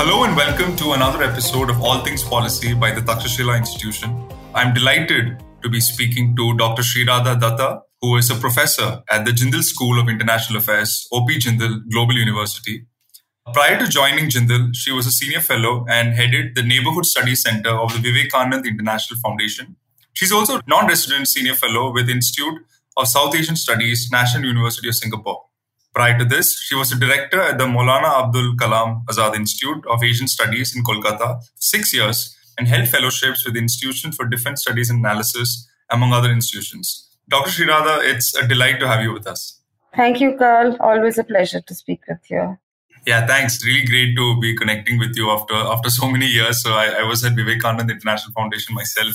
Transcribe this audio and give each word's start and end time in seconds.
Hello 0.00 0.22
and 0.22 0.36
welcome 0.36 0.76
to 0.76 0.92
another 0.92 1.24
episode 1.24 1.68
of 1.68 1.82
All 1.82 2.04
Things 2.04 2.22
Policy 2.22 2.72
by 2.72 2.92
the 2.92 3.00
Takshashila 3.00 3.58
Institution. 3.58 4.28
I'm 4.54 4.72
delighted 4.72 5.42
to 5.64 5.68
be 5.68 5.80
speaking 5.80 6.36
to 6.36 6.56
Dr. 6.56 6.82
Sreeradha 6.82 7.40
Datta, 7.40 7.80
who 8.00 8.16
is 8.16 8.30
a 8.30 8.36
professor 8.36 9.02
at 9.10 9.24
the 9.24 9.32
Jindal 9.32 9.64
School 9.64 9.98
of 9.98 10.08
International 10.08 10.60
Affairs, 10.60 11.08
OP 11.10 11.28
Jindal 11.30 11.80
Global 11.90 12.14
University. 12.14 12.86
Prior 13.52 13.76
to 13.76 13.88
joining 13.88 14.30
Jindal, 14.30 14.70
she 14.72 14.92
was 14.92 15.08
a 15.08 15.10
senior 15.10 15.40
fellow 15.40 15.84
and 15.88 16.14
headed 16.14 16.54
the 16.54 16.62
Neighborhood 16.62 17.04
Studies 17.04 17.42
Center 17.42 17.70
of 17.70 17.92
the 17.92 17.98
Vivekanand 17.98 18.66
International 18.66 19.18
Foundation. 19.18 19.74
She's 20.12 20.30
also 20.30 20.58
a 20.58 20.62
non-resident 20.68 21.26
senior 21.26 21.54
fellow 21.54 21.92
with 21.92 22.08
Institute 22.08 22.54
of 22.96 23.08
South 23.08 23.34
Asian 23.34 23.56
Studies, 23.56 24.10
National 24.12 24.44
University 24.44 24.86
of 24.86 24.94
Singapore. 24.94 25.47
Prior 25.94 26.18
to 26.18 26.24
this, 26.24 26.60
she 26.60 26.74
was 26.74 26.92
a 26.92 26.98
director 26.98 27.40
at 27.40 27.58
the 27.58 27.64
Maulana 27.64 28.24
Abdul 28.24 28.56
Kalam 28.56 29.04
Azad 29.06 29.34
Institute 29.34 29.84
of 29.86 30.02
Asian 30.04 30.28
Studies 30.28 30.76
in 30.76 30.84
Kolkata 30.84 31.40
for 31.40 31.60
six 31.60 31.92
years 31.92 32.36
and 32.58 32.68
held 32.68 32.88
fellowships 32.88 33.44
with 33.44 33.54
the 33.54 33.60
Institution 33.60 34.12
for 34.12 34.26
Defense 34.26 34.62
Studies 34.62 34.90
and 34.90 35.00
Analysis, 35.00 35.68
among 35.90 36.12
other 36.12 36.30
institutions. 36.30 37.08
Dr. 37.28 37.50
Sreeradha, 37.50 38.04
it's 38.04 38.36
a 38.36 38.46
delight 38.46 38.80
to 38.80 38.88
have 38.88 39.02
you 39.02 39.12
with 39.12 39.26
us. 39.26 39.60
Thank 39.94 40.20
you, 40.20 40.36
Carl. 40.36 40.76
Always 40.80 41.18
a 41.18 41.24
pleasure 41.24 41.60
to 41.60 41.74
speak 41.74 42.00
with 42.08 42.30
you. 42.30 42.58
Yeah, 43.06 43.26
thanks. 43.26 43.64
Really 43.64 43.86
great 43.86 44.16
to 44.16 44.40
be 44.40 44.56
connecting 44.56 44.98
with 44.98 45.16
you 45.16 45.30
after 45.30 45.54
after 45.54 45.88
so 45.88 46.10
many 46.10 46.26
years. 46.26 46.62
So 46.62 46.72
I, 46.72 46.86
I 47.00 47.02
was 47.04 47.24
at 47.24 47.32
Vivekanand 47.32 47.90
International 47.90 48.32
Foundation 48.32 48.74
myself 48.74 49.14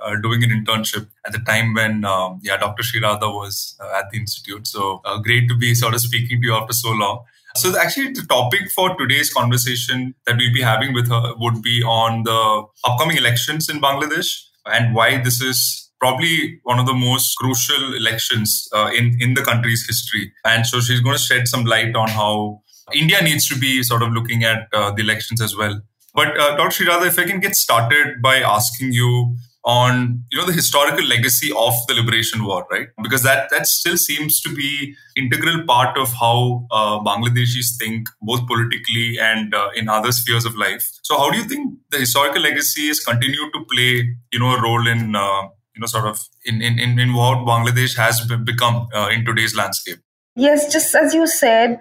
uh, 0.00 0.16
doing 0.22 0.42
an 0.44 0.50
internship 0.50 1.08
at 1.26 1.32
the 1.32 1.38
time 1.40 1.74
when, 1.74 2.04
um, 2.04 2.40
yeah, 2.42 2.56
Dr. 2.56 2.82
Sreeradha 2.82 3.32
was 3.32 3.76
uh, 3.80 3.98
at 3.98 4.10
the 4.10 4.18
institute. 4.18 4.66
So 4.66 5.00
uh, 5.04 5.18
great 5.18 5.48
to 5.48 5.56
be 5.56 5.74
sort 5.74 5.94
of 5.94 6.00
speaking 6.00 6.40
to 6.40 6.46
you 6.46 6.54
after 6.54 6.72
so 6.72 6.90
long. 6.90 7.24
So 7.56 7.78
actually, 7.78 8.12
the 8.12 8.26
topic 8.28 8.70
for 8.70 8.94
today's 8.96 9.32
conversation 9.32 10.14
that 10.26 10.36
we'll 10.36 10.52
be 10.52 10.60
having 10.60 10.92
with 10.92 11.08
her 11.08 11.32
would 11.38 11.62
be 11.62 11.82
on 11.82 12.24
the 12.24 12.64
upcoming 12.84 13.16
elections 13.16 13.70
in 13.70 13.80
Bangladesh 13.80 14.28
and 14.66 14.94
why 14.94 15.22
this 15.22 15.40
is 15.40 15.90
probably 15.98 16.60
one 16.64 16.78
of 16.78 16.84
the 16.84 16.92
most 16.92 17.34
crucial 17.36 17.94
elections 17.94 18.68
uh, 18.74 18.90
in 18.94 19.16
in 19.20 19.32
the 19.32 19.42
country's 19.42 19.86
history. 19.86 20.32
And 20.44 20.66
so 20.66 20.80
she's 20.80 21.00
going 21.00 21.16
to 21.16 21.22
shed 21.22 21.48
some 21.48 21.64
light 21.64 21.96
on 21.96 22.08
how 22.08 22.60
India 22.94 23.22
needs 23.22 23.48
to 23.48 23.58
be 23.58 23.82
sort 23.82 24.02
of 24.02 24.12
looking 24.12 24.44
at 24.44 24.68
uh, 24.74 24.90
the 24.90 25.02
elections 25.02 25.40
as 25.40 25.56
well. 25.56 25.80
But 26.14 26.38
uh, 26.38 26.56
Dr. 26.56 26.84
Sreeradha, 26.84 27.06
if 27.06 27.18
I 27.18 27.24
can 27.24 27.40
get 27.40 27.54
started 27.54 28.22
by 28.22 28.38
asking 28.38 28.92
you 28.92 29.36
on 29.66 30.24
you 30.30 30.38
know 30.38 30.46
the 30.46 30.52
historical 30.52 31.04
legacy 31.04 31.50
of 31.58 31.74
the 31.88 31.94
liberation 31.94 32.44
war 32.44 32.64
right? 32.70 32.88
Because 33.02 33.24
that 33.24 33.50
that 33.50 33.66
still 33.66 33.96
seems 33.96 34.40
to 34.40 34.54
be 34.54 34.94
integral 35.16 35.64
part 35.64 35.98
of 35.98 36.12
how 36.14 36.66
uh, 36.70 36.98
bangladeshis 37.00 37.76
think 37.78 38.08
both 38.22 38.46
politically 38.46 39.18
and 39.18 39.54
uh, 39.54 39.70
in 39.74 39.88
other 39.88 40.12
spheres 40.12 40.44
of 40.44 40.54
life. 40.54 40.88
So 41.02 41.18
how 41.18 41.30
do 41.30 41.38
you 41.38 41.44
think 41.44 41.78
the 41.90 41.98
historical 41.98 42.40
legacy 42.40 42.86
has 42.86 43.00
continued 43.00 43.52
to 43.54 43.64
play 43.64 44.16
you 44.32 44.38
know 44.38 44.54
a 44.54 44.62
role 44.62 44.86
in 44.86 45.16
uh, 45.16 45.42
you 45.74 45.80
know 45.80 45.86
sort 45.86 46.06
of 46.06 46.22
in 46.44 46.62
in 46.62 46.78
in, 46.78 46.98
in 47.00 47.14
what 47.14 47.38
bangladesh 47.38 47.96
has 47.96 48.20
become 48.44 48.88
uh, 48.94 49.08
in 49.08 49.24
today's 49.24 49.56
landscape? 49.56 49.98
Yes 50.36 50.72
just 50.72 50.94
as 50.94 51.12
you 51.12 51.26
said 51.26 51.80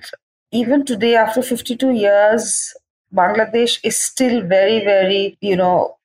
even 0.51 0.85
today 0.85 1.15
after 1.15 1.43
52 1.43 1.91
years 1.91 2.73
bangladesh 3.13 3.79
is 3.83 3.95
still 3.97 4.41
very 4.41 4.83
very 4.83 5.37
you 5.39 5.55
know 5.55 5.97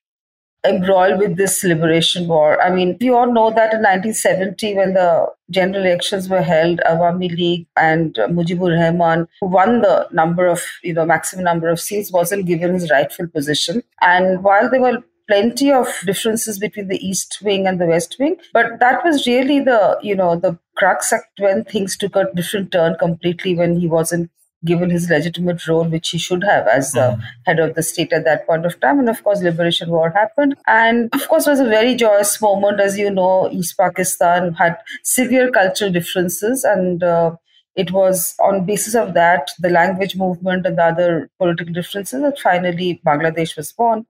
embroiled 0.63 1.19
with 1.19 1.37
this 1.37 1.63
liberation 1.63 2.27
war. 2.27 2.61
I 2.61 2.69
mean, 2.69 2.97
we 3.01 3.09
all 3.09 3.31
know 3.31 3.49
that 3.49 3.73
in 3.73 3.81
1970, 3.81 4.75
when 4.75 4.93
the 4.93 5.27
general 5.49 5.83
elections 5.83 6.29
were 6.29 6.41
held, 6.41 6.79
Awami 6.87 7.35
League 7.35 7.67
and 7.75 8.13
Mujibur 8.13 8.77
Rahman, 8.79 9.27
who 9.41 9.47
won 9.47 9.81
the 9.81 10.07
number 10.11 10.47
of, 10.47 10.61
you 10.83 10.93
know, 10.93 11.05
maximum 11.05 11.45
number 11.45 11.69
of 11.69 11.79
seats, 11.79 12.11
wasn't 12.11 12.45
given 12.45 12.73
his 12.73 12.91
rightful 12.91 13.27
position. 13.27 13.83
And 14.01 14.43
while 14.43 14.69
there 14.69 14.81
were 14.81 15.03
plenty 15.27 15.71
of 15.71 15.87
differences 16.05 16.59
between 16.59 16.87
the 16.87 16.97
east 17.05 17.39
wing 17.41 17.65
and 17.65 17.79
the 17.79 17.85
west 17.85 18.17
wing 18.19 18.35
but 18.53 18.79
that 18.79 19.03
was 19.05 19.25
really 19.27 19.59
the 19.59 19.97
you 20.01 20.15
know 20.15 20.35
the 20.35 20.57
crux 20.75 21.13
when 21.37 21.63
things 21.63 21.95
took 21.95 22.15
a 22.15 22.25
different 22.35 22.71
turn 22.71 22.95
completely 22.99 23.55
when 23.55 23.79
he 23.79 23.87
wasn't 23.87 24.29
given 24.63 24.89
his 24.89 25.09
legitimate 25.09 25.67
role, 25.67 25.85
which 25.85 26.09
he 26.09 26.17
should 26.17 26.43
have 26.43 26.67
as 26.67 26.91
the 26.91 26.99
mm. 26.99 27.21
head 27.45 27.59
of 27.59 27.75
the 27.75 27.83
state 27.83 28.13
at 28.13 28.23
that 28.25 28.45
point 28.45 28.65
of 28.65 28.79
time. 28.79 28.99
And 28.99 29.09
of 29.09 29.23
course, 29.23 29.41
Liberation 29.41 29.89
War 29.89 30.11
happened. 30.11 30.55
And 30.67 31.09
of 31.13 31.27
course, 31.27 31.47
it 31.47 31.51
was 31.51 31.59
a 31.59 31.65
very 31.65 31.95
joyous 31.95 32.39
moment. 32.41 32.79
As 32.79 32.97
you 32.97 33.09
know, 33.09 33.49
East 33.51 33.77
Pakistan 33.77 34.53
had 34.53 34.77
severe 35.03 35.49
cultural 35.49 35.91
differences 35.91 36.63
and 36.63 37.03
uh, 37.03 37.35
it 37.75 37.91
was 37.91 38.35
on 38.39 38.65
basis 38.65 38.95
of 38.95 39.13
that, 39.13 39.49
the 39.59 39.69
language 39.69 40.15
movement 40.15 40.65
and 40.65 40.77
the 40.77 40.83
other 40.83 41.29
political 41.37 41.73
differences 41.73 42.21
that 42.21 42.39
finally 42.39 43.01
Bangladesh 43.05 43.55
was 43.55 43.71
born. 43.71 44.05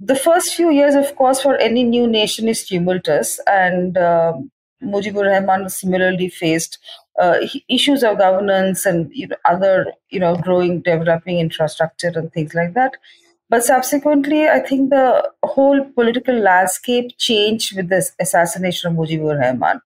The 0.00 0.16
first 0.16 0.54
few 0.54 0.70
years, 0.70 0.94
of 0.94 1.14
course, 1.16 1.40
for 1.40 1.56
any 1.56 1.82
new 1.82 2.06
nation 2.06 2.48
is 2.48 2.66
tumultuous, 2.66 3.40
and 3.46 3.96
uh, 3.96 4.34
Mujibur 4.82 5.26
Rahman 5.26 5.68
similarly 5.68 6.28
faced. 6.28 6.78
Uh, 7.18 7.38
issues 7.68 8.02
of 8.02 8.18
governance 8.18 8.84
and 8.84 9.10
you 9.14 9.26
know, 9.26 9.36
other 9.46 9.92
you 10.10 10.20
know 10.20 10.36
growing 10.36 10.82
developing 10.82 11.38
infrastructure 11.38 12.12
and 12.14 12.32
things 12.32 12.54
like 12.54 12.74
that. 12.74 12.92
But 13.48 13.64
subsequently 13.64 14.48
i 14.48 14.58
think 14.58 14.90
the 14.90 15.30
whole 15.42 15.82
political 15.94 16.34
landscape 16.34 17.16
changed 17.16 17.74
with 17.76 17.88
the 17.88 18.06
assassination 18.20 18.90
of 18.90 18.98
mujibur 18.98 19.38
rahman. 19.38 19.80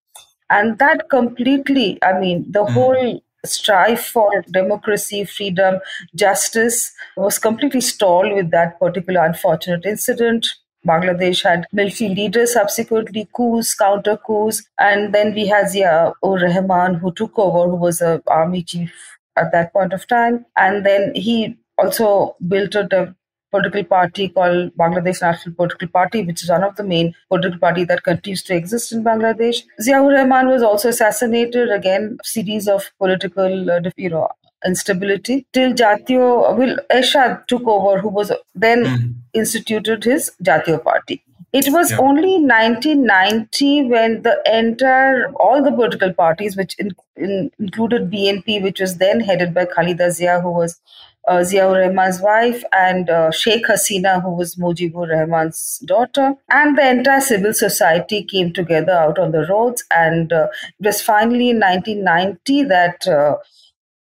And 0.49 0.79
that 0.81 1.09
completely 1.09 2.03
i 2.03 2.19
mean 2.19 2.51
the 2.51 2.65
mm. 2.65 2.73
whole 2.73 3.23
strive 3.45 4.01
for 4.01 4.45
democracy 4.51 5.25
freedom 5.25 5.79
justice 6.15 6.93
was 7.17 7.39
completely 7.39 7.81
stalled 7.81 8.33
with 8.35 8.51
that 8.51 8.79
particular 8.81 9.25
unfortunate 9.25 9.87
incident 9.87 10.47
Bangladesh 10.87 11.43
had 11.43 11.67
military 11.73 12.15
leaders, 12.15 12.55
subsequently 12.55 13.29
coups, 13.35 13.75
counter 13.75 14.17
coups, 14.17 14.63
and 14.79 15.15
then 15.15 15.35
we 15.35 15.47
had 15.47 15.69
Zia 15.69 16.13
ur 16.25 16.39
Rahman 16.39 16.95
who 16.95 17.13
took 17.13 17.39
over, 17.39 17.69
who 17.71 17.77
was 17.77 18.01
an 18.01 18.23
army 18.27 18.63
chief 18.63 18.93
at 19.37 19.53
that 19.53 19.73
point 19.73 19.93
of 19.93 20.07
time, 20.07 20.45
and 20.57 20.85
then 20.85 21.15
he 21.15 21.57
also 21.79 22.37
built 22.47 22.75
a 22.75 23.15
political 23.51 23.85
party 23.85 24.29
called 24.29 24.71
Bangladesh 24.77 25.21
National 25.21 25.55
Political 25.55 25.89
Party, 25.89 26.23
which 26.23 26.43
is 26.43 26.51
one 26.51 26.63
of 26.63 26.77
the 26.77 26.85
main 26.85 27.15
political 27.29 27.59
party 27.59 27.85
that 27.85 28.03
continues 28.05 28.43
to 28.45 28.55
exist 28.55 28.93
in 28.93 29.03
Bangladesh. 29.03 29.63
Ziaur 29.81 30.13
Rahman 30.15 30.49
was 30.49 30.63
also 30.63 30.91
assassinated. 30.91 31.71
Again, 31.71 32.19
series 32.23 32.69
of 32.69 32.91
political, 32.99 33.71
uh, 33.71 33.81
you 33.97 34.11
know, 34.11 34.29
instability 34.67 35.47
till 35.53 35.73
Jatiyo 35.73 36.57
will 36.57 36.79
Ershad 36.91 37.47
took 37.47 37.67
over, 37.67 38.01
who 38.01 38.09
was 38.09 38.33
then 38.55 38.85
mm. 38.85 39.15
instituted 39.33 40.05
his 40.05 40.33
Jatiyo 40.43 40.83
Party. 40.83 41.23
It 41.53 41.67
was 41.73 41.91
yeah. 41.91 41.99
only 41.99 42.39
1990 42.39 43.89
when 43.89 44.23
the 44.23 44.41
entire 44.47 45.33
all 45.33 45.63
the 45.65 45.73
political 45.73 46.13
parties, 46.13 46.57
which 46.57 46.79
in, 46.79 46.93
in, 47.17 47.51
included 47.59 48.11
BNP, 48.11 48.63
which 48.63 48.81
was 48.81 48.99
then 48.99 49.19
headed 49.19 49.53
by 49.53 49.65
Khaleda 49.65 50.11
Zia, 50.11 50.41
who 50.41 50.51
was 50.51 50.81
uh, 51.27 51.39
Ziaur 51.39 51.81
Rahman's 51.81 52.21
wife, 52.21 52.63
and 52.73 53.11
uh, 53.11 53.31
Sheikh 53.33 53.67
Hasina, 53.67 54.23
who 54.23 54.31
was 54.31 54.55
Mujibur 54.57 55.09
Rahman's 55.09 55.83
daughter, 55.85 56.35
and 56.49 56.79
the 56.79 56.89
entire 56.89 57.21
civil 57.21 57.53
society 57.53 58.23
came 58.23 58.53
together 58.53 58.93
out 58.93 59.19
on 59.19 59.33
the 59.33 59.45
roads. 59.47 59.85
And 59.91 60.33
uh, 60.33 60.49
it 60.79 60.87
was 60.87 61.03
finally 61.03 61.51
in 61.51 61.59
1990 61.59 62.65
that 62.65 63.09
uh, 63.09 63.37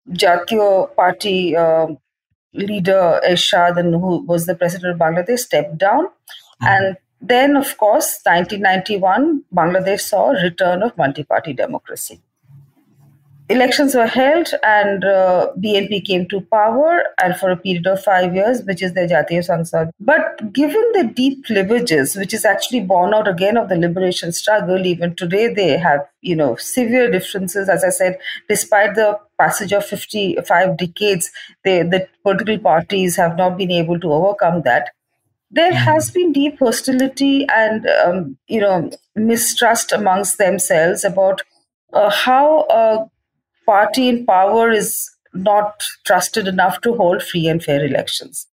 Jatiyo 0.09 0.95
Party 0.95 1.55
uh, 1.55 1.87
leader 2.53 3.21
Ershad, 3.27 3.77
and 3.77 3.93
who 3.93 4.23
was 4.25 4.45
the 4.45 4.55
president 4.55 4.93
of 4.93 4.99
Bangladesh, 4.99 5.39
stepped 5.39 5.77
down. 5.77 6.05
Mm-hmm. 6.05 6.65
And 6.65 6.97
then, 7.21 7.55
of 7.55 7.77
course, 7.77 8.19
1991, 8.23 9.43
Bangladesh 9.55 10.01
saw 10.01 10.31
a 10.31 10.43
return 10.43 10.83
of 10.83 10.97
multi-party 10.97 11.53
democracy. 11.53 12.21
Elections 13.53 13.95
were 13.95 14.07
held 14.07 14.47
and 14.63 15.03
uh, 15.05 15.51
BNP 15.57 16.05
came 16.05 16.27
to 16.29 16.41
power 16.41 17.03
and 17.23 17.35
for 17.35 17.51
a 17.51 17.57
period 17.57 17.87
of 17.87 18.03
five 18.03 18.33
years, 18.35 18.63
which 18.63 18.81
is 18.81 18.93
the 18.93 19.01
Jatiya 19.01 19.41
Sangsad. 19.47 19.91
But 19.99 20.51
given 20.51 20.83
the 20.93 21.11
deep 21.15 21.45
cleavages, 21.45 22.15
which 22.15 22.33
is 22.33 22.45
actually 22.45 22.81
born 22.81 23.13
out 23.13 23.27
again 23.27 23.57
of 23.57 23.69
the 23.69 23.75
liberation 23.75 24.31
struggle, 24.31 24.85
even 24.85 25.15
today 25.15 25.53
they 25.53 25.77
have, 25.77 26.01
you 26.21 26.35
know, 26.35 26.55
severe 26.55 27.11
differences. 27.11 27.69
As 27.69 27.83
I 27.83 27.89
said, 27.89 28.17
despite 28.49 28.95
the 28.95 29.19
passage 29.39 29.71
of 29.71 29.85
55 29.85 30.77
decades, 30.77 31.31
they, 31.63 31.83
the 31.83 32.07
political 32.23 32.59
parties 32.59 33.15
have 33.15 33.37
not 33.37 33.57
been 33.57 33.71
able 33.71 33.99
to 33.99 34.11
overcome 34.11 34.63
that 34.63 34.89
there 35.55 35.71
mm-hmm. 35.71 35.85
has 35.85 36.09
been 36.09 36.33
deep 36.33 36.57
hostility 36.57 37.47
and 37.47 37.85
um, 38.03 38.37
you 38.47 38.59
know 38.59 38.89
mistrust 39.15 39.91
amongst 39.91 40.39
themselves 40.39 41.03
about 41.03 41.43
uh, 41.93 42.09
how 42.09 42.65
a 42.71 43.09
party 43.65 44.07
in 44.09 44.25
power 44.25 44.71
is 44.71 45.09
not 45.33 45.83
trusted 46.05 46.47
enough 46.47 46.81
to 46.81 46.93
hold 46.93 47.23
free 47.23 47.47
and 47.47 47.63
fair 47.63 47.83
elections. 47.85 48.47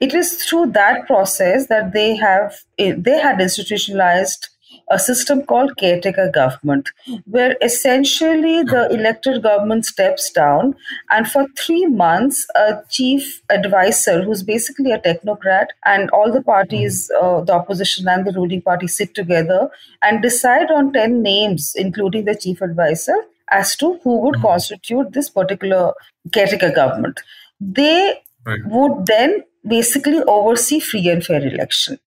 It 0.00 0.14
is 0.14 0.42
through 0.42 0.72
that 0.72 1.06
process 1.06 1.66
that 1.66 1.92
they 1.92 2.16
have 2.16 2.54
they 2.78 3.18
had 3.18 3.40
institutionalized 3.40 4.48
a 4.90 4.98
system 4.98 5.42
called 5.42 5.76
caretaker 5.76 6.30
government, 6.32 6.90
where 7.26 7.56
essentially 7.62 8.62
the 8.62 8.88
elected 8.90 9.42
government 9.42 9.86
steps 9.86 10.30
down, 10.30 10.74
and 11.10 11.28
for 11.30 11.46
three 11.58 11.86
months, 11.86 12.46
a 12.56 12.82
chief 12.88 13.42
advisor, 13.50 14.22
who's 14.22 14.42
basically 14.42 14.90
a 14.90 14.98
technocrat, 14.98 15.68
and 15.84 16.10
all 16.10 16.32
the 16.32 16.42
parties, 16.42 17.10
uh, 17.20 17.40
the 17.42 17.52
opposition 17.52 18.08
and 18.08 18.26
the 18.26 18.32
ruling 18.32 18.62
party, 18.62 18.88
sit 18.88 19.14
together 19.14 19.70
and 20.02 20.22
decide 20.22 20.70
on 20.70 20.92
10 20.92 21.22
names, 21.22 21.72
including 21.76 22.24
the 22.24 22.34
chief 22.34 22.60
advisor, 22.60 23.16
as 23.50 23.76
to 23.76 23.98
who 24.02 24.20
would 24.20 24.34
mm-hmm. 24.36 24.46
constitute 24.46 25.12
this 25.12 25.28
particular 25.28 25.92
caretaker 26.32 26.70
government. 26.70 27.20
They 27.60 28.20
right. 28.46 28.60
would 28.66 29.06
then 29.06 29.44
basically 29.66 30.22
oversee 30.22 30.80
free 30.80 31.08
and 31.08 31.24
fair 31.24 31.46
election. 31.46 31.98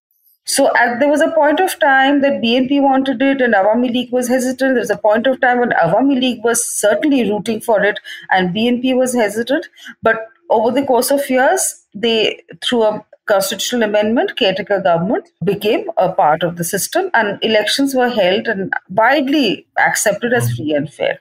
So 0.46 0.76
at, 0.76 1.00
there 1.00 1.08
was 1.08 1.22
a 1.22 1.32
point 1.32 1.60
of 1.60 1.80
time 1.80 2.22
that 2.22 2.42
BNP 2.42 2.82
wanted 2.82 3.22
it 3.22 3.42
and 3.42 3.54
Awami 3.54 3.92
League 3.92 4.12
was 4.12 4.28
hesitant. 4.28 4.74
There 4.74 4.82
was 4.82 4.90
a 4.90 4.98
point 4.98 5.26
of 5.26 5.40
time 5.40 5.60
when 5.60 5.72
Awami 5.72 6.20
League 6.20 6.44
was 6.44 6.68
certainly 6.68 7.30
rooting 7.30 7.62
for 7.62 7.82
it 7.82 8.00
and 8.30 8.54
BNP 8.54 8.96
was 8.98 9.14
hesitant. 9.14 9.68
But 10.02 10.28
over 10.50 10.72
the 10.72 10.86
course 10.86 11.12
of 11.12 11.30
years, 11.30 11.86
they, 11.94 12.42
through 12.62 12.84
a 12.84 13.06
constitutional 13.26 13.84
amendment, 13.84 14.36
caretaker 14.38 14.82
government 14.82 15.30
became 15.46 15.90
a 15.98 16.12
part 16.12 16.44
of 16.44 16.58
the 16.58 16.64
system 16.66 17.10
and 17.14 17.42
elections 17.42 17.96
were 17.96 18.10
held 18.10 18.48
and 18.48 18.74
widely 18.90 19.66
accepted 19.78 20.34
as 20.34 20.54
free 20.54 20.74
and 20.74 20.92
fair. 20.92 21.20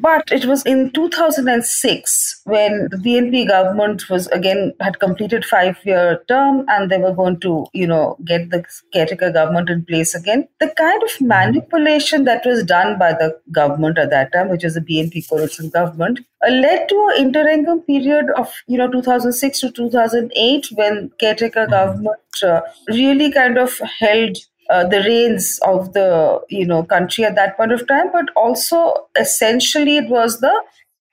But 0.00 0.32
it 0.32 0.46
was 0.46 0.62
in 0.64 0.90
2006 0.92 2.40
when 2.44 2.88
the 2.90 2.96
BNP 2.96 3.48
government 3.48 4.08
was 4.08 4.26
again 4.28 4.72
had 4.80 4.98
completed 4.98 5.44
five-year 5.44 6.22
term 6.26 6.64
and 6.68 6.90
they 6.90 6.98
were 6.98 7.14
going 7.14 7.38
to, 7.40 7.66
you 7.72 7.86
know, 7.86 8.16
get 8.24 8.50
the 8.50 8.64
caretaker 8.92 9.30
government 9.30 9.70
in 9.70 9.84
place 9.84 10.14
again. 10.14 10.48
The 10.60 10.68
kind 10.76 11.02
of 11.02 11.20
manipulation 11.20 12.24
that 12.24 12.44
was 12.46 12.64
done 12.64 12.98
by 12.98 13.12
the 13.12 13.38
government 13.52 13.98
at 13.98 14.10
that 14.10 14.32
time, 14.32 14.48
which 14.48 14.64
was 14.64 14.74
the 14.74 14.80
BNP 14.80 15.28
coalition 15.28 15.68
government, 15.70 16.20
uh, 16.46 16.50
led 16.50 16.88
to 16.88 17.10
an 17.14 17.26
interregnum 17.26 17.80
period 17.82 18.26
of, 18.36 18.52
you 18.66 18.78
know, 18.78 18.90
2006 18.90 19.60
to 19.60 19.70
2008 19.70 20.68
when 20.72 21.10
caretaker 21.20 21.66
government 21.66 22.18
uh, 22.42 22.60
really 22.88 23.30
kind 23.30 23.58
of 23.58 23.78
held 24.00 24.36
uh, 24.70 24.86
the 24.86 25.00
reins 25.00 25.60
of 25.66 25.92
the 25.92 26.40
you 26.48 26.66
know 26.66 26.82
country 26.84 27.24
at 27.24 27.34
that 27.34 27.56
point 27.56 27.72
of 27.72 27.86
time, 27.86 28.10
but 28.12 28.26
also 28.36 29.08
essentially 29.18 29.96
it 29.96 30.08
was 30.08 30.40
the 30.40 30.54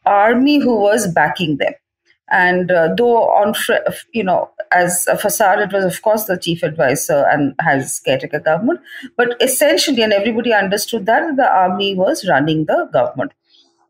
army 0.06 0.60
who 0.60 0.80
was 0.80 1.08
backing 1.08 1.58
them. 1.58 1.74
And 2.30 2.72
uh, 2.72 2.96
though 2.96 3.24
on 3.30 3.54
you 4.14 4.24
know 4.24 4.50
as 4.72 5.06
a 5.08 5.18
facade, 5.18 5.60
it 5.60 5.74
was 5.74 5.84
of 5.84 6.02
course 6.02 6.26
the 6.26 6.38
chief 6.38 6.64
advisor 6.64 7.26
and 7.30 7.54
has 7.60 8.00
caretaker 8.00 8.40
government, 8.40 8.80
but 9.18 9.36
essentially, 9.42 10.02
and 10.02 10.14
everybody 10.14 10.54
understood 10.54 11.06
that 11.08 11.36
the 11.36 11.50
army 11.52 11.94
was 11.94 12.28
running 12.28 12.66
the 12.66 12.90
government. 12.94 13.34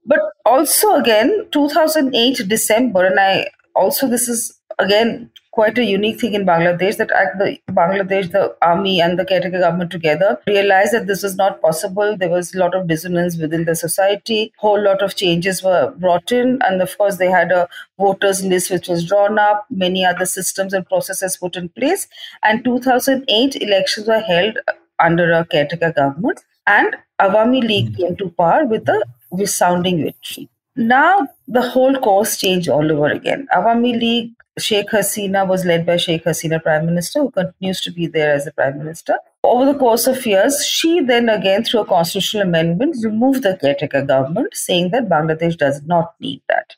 But 0.05 0.19
also 0.45 0.95
again, 0.95 1.47
2008 1.51 2.47
December, 2.47 3.05
and 3.05 3.19
I 3.19 3.47
also 3.75 4.07
this 4.07 4.27
is 4.27 4.59
again 4.79 5.31
quite 5.51 5.77
a 5.77 5.83
unique 5.83 6.19
thing 6.19 6.33
in 6.33 6.45
Bangladesh 6.45 6.97
that 6.97 7.09
the 7.37 7.57
Bangladesh, 7.69 8.31
the 8.31 8.55
army 8.61 9.01
and 9.01 9.19
the 9.19 9.25
caretaker 9.25 9.59
government 9.59 9.91
together 9.91 10.39
realized 10.47 10.93
that 10.93 11.07
this 11.07 11.23
was 11.23 11.35
not 11.35 11.61
possible. 11.61 12.15
There 12.15 12.29
was 12.29 12.55
a 12.55 12.59
lot 12.59 12.73
of 12.73 12.87
dissonance 12.87 13.37
within 13.37 13.65
the 13.65 13.75
society. 13.75 14.53
Whole 14.57 14.81
lot 14.81 15.01
of 15.01 15.15
changes 15.15 15.61
were 15.61 15.93
brought 15.97 16.31
in, 16.31 16.59
and 16.63 16.81
of 16.81 16.97
course 16.97 17.17
they 17.17 17.29
had 17.29 17.51
a 17.51 17.67
voters 17.97 18.43
list 18.45 18.71
which 18.71 18.87
was 18.87 19.05
drawn 19.05 19.37
up. 19.37 19.65
Many 19.69 20.05
other 20.05 20.25
systems 20.25 20.73
and 20.73 20.85
processes 20.85 21.37
put 21.37 21.57
in 21.57 21.69
place, 21.69 22.07
and 22.43 22.63
2008 22.63 23.61
elections 23.61 24.07
were 24.07 24.21
held 24.21 24.57
under 24.99 25.31
a 25.33 25.45
caretaker 25.45 25.91
government, 25.91 26.39
and 26.65 26.95
Awami 27.19 27.61
League 27.61 27.89
hmm. 27.89 27.95
came 27.95 28.15
to 28.17 28.29
power 28.29 28.65
with 28.65 28.87
a 28.87 29.03
resounding 29.31 30.03
victory. 30.03 30.49
Now 30.77 31.27
the 31.47 31.61
whole 31.61 31.95
course 31.95 32.37
changed 32.37 32.69
all 32.69 32.89
over 32.89 33.07
again. 33.07 33.47
Awami 33.53 33.99
League 33.99 34.31
Sheikh 34.59 34.89
Hasina 34.89 35.47
was 35.47 35.65
led 35.65 35.85
by 35.85 35.97
Sheikh 35.97 36.25
Hasina, 36.25 36.61
Prime 36.61 36.85
Minister, 36.85 37.21
who 37.21 37.31
continues 37.31 37.79
to 37.81 37.91
be 37.91 38.07
there 38.07 38.33
as 38.33 38.45
the 38.45 38.51
Prime 38.51 38.77
Minister. 38.77 39.17
Over 39.43 39.71
the 39.71 39.79
course 39.79 40.07
of 40.07 40.25
years, 40.25 40.65
she 40.65 40.99
then 40.99 41.29
again, 41.29 41.63
through 41.63 41.81
a 41.81 41.85
constitutional 41.85 42.43
amendment, 42.43 42.97
removed 43.03 43.43
the 43.43 43.57
caretaker 43.57 44.03
government, 44.03 44.53
saying 44.53 44.91
that 44.91 45.09
Bangladesh 45.09 45.57
does 45.57 45.81
not 45.83 46.13
need 46.19 46.41
that. 46.49 46.75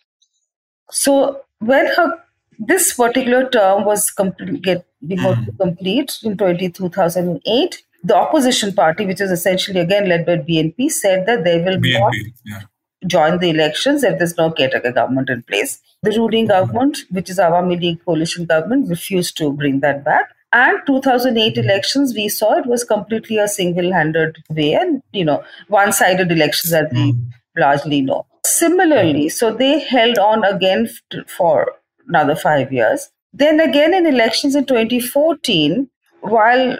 So 0.92 1.42
when 1.60 1.88
her 1.88 2.20
this 2.60 2.94
particular 2.94 3.50
term 3.50 3.84
was 3.86 4.12
complete, 4.12 4.62
get, 4.62 4.86
mm-hmm. 5.04 5.58
complete 5.58 6.20
in 6.24 6.38
20, 6.38 6.70
2008, 6.70 7.84
the 8.04 8.16
opposition 8.16 8.74
party, 8.74 9.06
which 9.06 9.20
is 9.20 9.32
essentially 9.32 9.80
again 9.80 10.08
led 10.08 10.26
by 10.26 10.38
BNP, 10.38 10.92
said 10.92 11.26
that 11.26 11.44
they 11.44 11.58
will 11.58 11.78
BNP, 11.78 12.00
not 12.00 12.14
yeah 12.46 12.62
join 13.08 13.40
the 13.40 13.50
elections 13.50 14.04
if 14.04 14.18
there's 14.18 14.38
no 14.38 14.52
caretaker 14.52 14.92
government 14.92 15.30
in 15.30 15.44
place. 15.44 15.82
The 16.02 16.12
ruling 16.12 16.48
government, 16.48 17.00
which 17.10 17.30
is 17.30 17.38
Awami 17.38 17.80
League 17.80 18.04
coalition 18.04 18.46
government, 18.46 18.90
refused 18.90 19.38
to 19.38 19.52
bring 19.52 19.80
that 19.82 20.04
back. 20.04 20.30
And 20.52 20.78
2008 20.86 21.58
elections, 21.58 22.14
we 22.14 22.30
saw 22.30 22.58
it 22.58 22.68
was 22.68 22.84
completely 22.84 23.38
a 23.38 23.48
single-handed 23.48 24.38
way, 24.50 24.74
and 24.74 25.02
you 25.12 25.26
know, 25.26 25.44
one-sided 25.68 26.32
elections 26.32 26.74
as 26.74 26.86
we 26.92 27.14
mm. 27.14 27.30
largely 27.58 28.02
know. 28.02 28.28
Similarly, 28.46 29.30
so 29.30 29.52
they 29.52 29.80
held 29.80 30.20
on 30.20 30.44
again 30.44 30.90
for 31.28 31.74
another 32.08 32.36
five 32.36 32.72
years. 32.72 33.10
Then 33.34 33.60
again 33.60 33.96
in 33.96 34.06
elections 34.06 34.54
in 34.54 34.66
2014, 34.66 35.90
while 36.22 36.78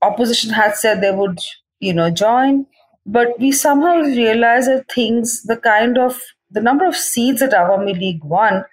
opposition 0.00 0.52
had 0.52 0.76
said 0.76 1.00
they 1.00 1.10
would, 1.10 1.38
you 1.78 1.92
know, 1.92 2.10
join, 2.10 2.66
but 3.06 3.38
we 3.38 3.52
somehow 3.52 3.98
realized 4.00 4.68
that 4.68 4.90
things, 4.92 5.42
the 5.42 5.56
kind 5.56 5.98
of 5.98 6.20
the 6.50 6.60
number 6.60 6.86
of 6.86 6.96
seats 6.96 7.40
that 7.40 7.52
Awami 7.52 7.98
League 7.98 8.24
won 8.24 8.64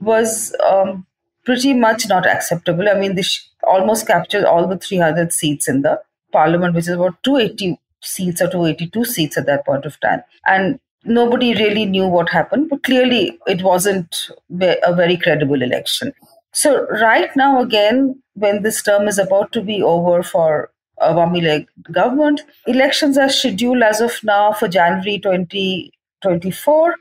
was 0.00 0.54
um, 0.64 1.06
pretty 1.44 1.74
much 1.74 2.08
not 2.08 2.26
acceptable. 2.26 2.88
I 2.88 2.94
mean, 2.94 3.14
this 3.14 3.48
almost 3.62 4.06
captured 4.06 4.44
all 4.44 4.66
the 4.66 4.78
300 4.78 5.32
seats 5.32 5.68
in 5.68 5.82
the 5.82 6.00
parliament, 6.32 6.74
which 6.74 6.88
is 6.88 6.94
about 6.94 7.22
280 7.22 7.78
seats 8.02 8.40
or 8.40 8.50
282 8.50 9.04
seats 9.04 9.36
at 9.36 9.46
that 9.46 9.64
point 9.64 9.84
of 9.84 9.98
time. 10.00 10.22
And 10.46 10.78
nobody 11.04 11.54
really 11.54 11.84
knew 11.84 12.06
what 12.06 12.28
happened, 12.30 12.70
but 12.70 12.82
clearly 12.82 13.38
it 13.46 13.62
wasn't 13.62 14.30
a 14.60 14.94
very 14.94 15.16
credible 15.16 15.62
election. 15.62 16.12
So, 16.52 16.86
right 16.86 17.34
now, 17.34 17.60
again, 17.60 18.22
when 18.34 18.62
this 18.62 18.82
term 18.82 19.08
is 19.08 19.18
about 19.18 19.52
to 19.52 19.60
be 19.60 19.82
over 19.82 20.22
for 20.22 20.70
Awami 21.00 21.42
League 21.42 21.68
government. 21.90 22.42
Elections 22.66 23.18
are 23.18 23.28
scheduled 23.28 23.82
as 23.82 24.00
of 24.00 24.12
now 24.22 24.52
for 24.52 24.68
January 24.68 25.18
2024. 25.18 26.94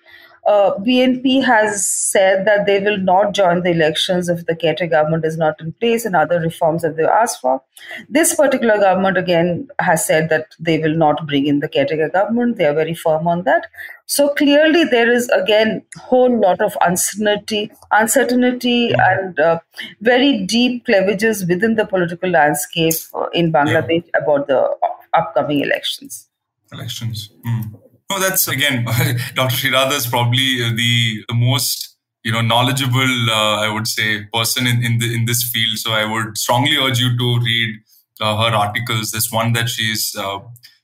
Uh, 0.46 0.76
BNP 0.80 1.42
has 1.44 1.86
said 1.88 2.46
that 2.46 2.66
they 2.66 2.80
will 2.82 2.98
not 2.98 3.34
join 3.34 3.64
the 3.64 3.72
elections 3.72 4.28
if 4.28 4.46
the 4.46 4.56
caretaker 4.56 4.90
government 4.90 5.24
is 5.24 5.38
not 5.38 5.60
in 5.62 5.72
place 5.74 6.04
and 6.04 6.18
other 6.18 6.40
reforms 6.40 6.82
that 6.82 6.98
they 6.98 7.04
asked 7.04 7.40
for. 7.40 7.62
This 8.10 8.36
particular 8.36 8.78
government, 8.78 9.18
again, 9.18 9.70
has 9.80 10.06
said 10.06 10.28
that 10.30 10.48
they 10.60 10.80
will 10.80 10.96
not 10.96 11.26
bring 11.28 11.48
in 11.48 11.60
the 11.60 11.70
caretaker 11.70 12.10
government. 12.10 12.58
They 12.58 12.66
are 12.66 12.74
very 12.74 12.94
firm 12.94 13.26
on 13.26 13.44
that. 13.44 13.68
So 14.06 14.30
clearly, 14.30 14.84
there 14.84 15.10
is 15.10 15.30
again 15.30 15.82
a 15.96 16.00
whole 16.00 16.38
lot 16.42 16.62
of 16.62 16.78
uncertainty, 16.82 17.72
uncertainty, 17.92 18.92
and 18.92 19.40
uh, 19.40 19.60
very 20.02 20.46
deep 20.46 20.86
cleavages 20.86 21.46
within 21.46 21.76
the 21.76 21.86
political 21.86 22.30
landscape 22.30 22.96
uh, 23.14 23.28
in 23.34 23.54
Bangladesh 23.54 24.04
yeah. 24.14 24.22
about 24.22 24.48
the 24.48 24.76
upcoming 25.14 25.62
elections. 25.62 26.28
Elections. 26.74 27.30
Mm. 27.46 27.80
No, 28.14 28.20
that's 28.20 28.48
again, 28.48 28.86
Dr. 29.34 29.56
Sreeradha 29.56 29.94
is 29.94 30.08
probably 30.08 30.70
the, 30.70 31.24
the 31.28 31.34
most 31.34 31.98
you 32.24 32.32
know 32.32 32.42
knowledgeable, 32.42 33.30
uh, 33.30 33.62
I 33.62 33.74
would 33.74 33.88
say, 33.88 34.26
person 34.34 34.68
in 34.68 34.84
in, 34.84 35.00
the, 35.00 35.14
in 35.14 35.26
this 35.26 35.50
field. 35.52 35.78
So 35.78 35.92
I 35.94 36.06
would 36.06 36.38
strongly 36.38 36.78
urge 36.78 37.00
you 37.00 37.18
to 37.18 37.40
read 37.40 37.76
uh, 38.22 38.38
her 38.44 38.56
articles. 38.56 39.12
There's 39.12 39.32
one 39.32 39.54
that 39.54 39.70
she's 39.70 40.16
uh, 40.18 40.40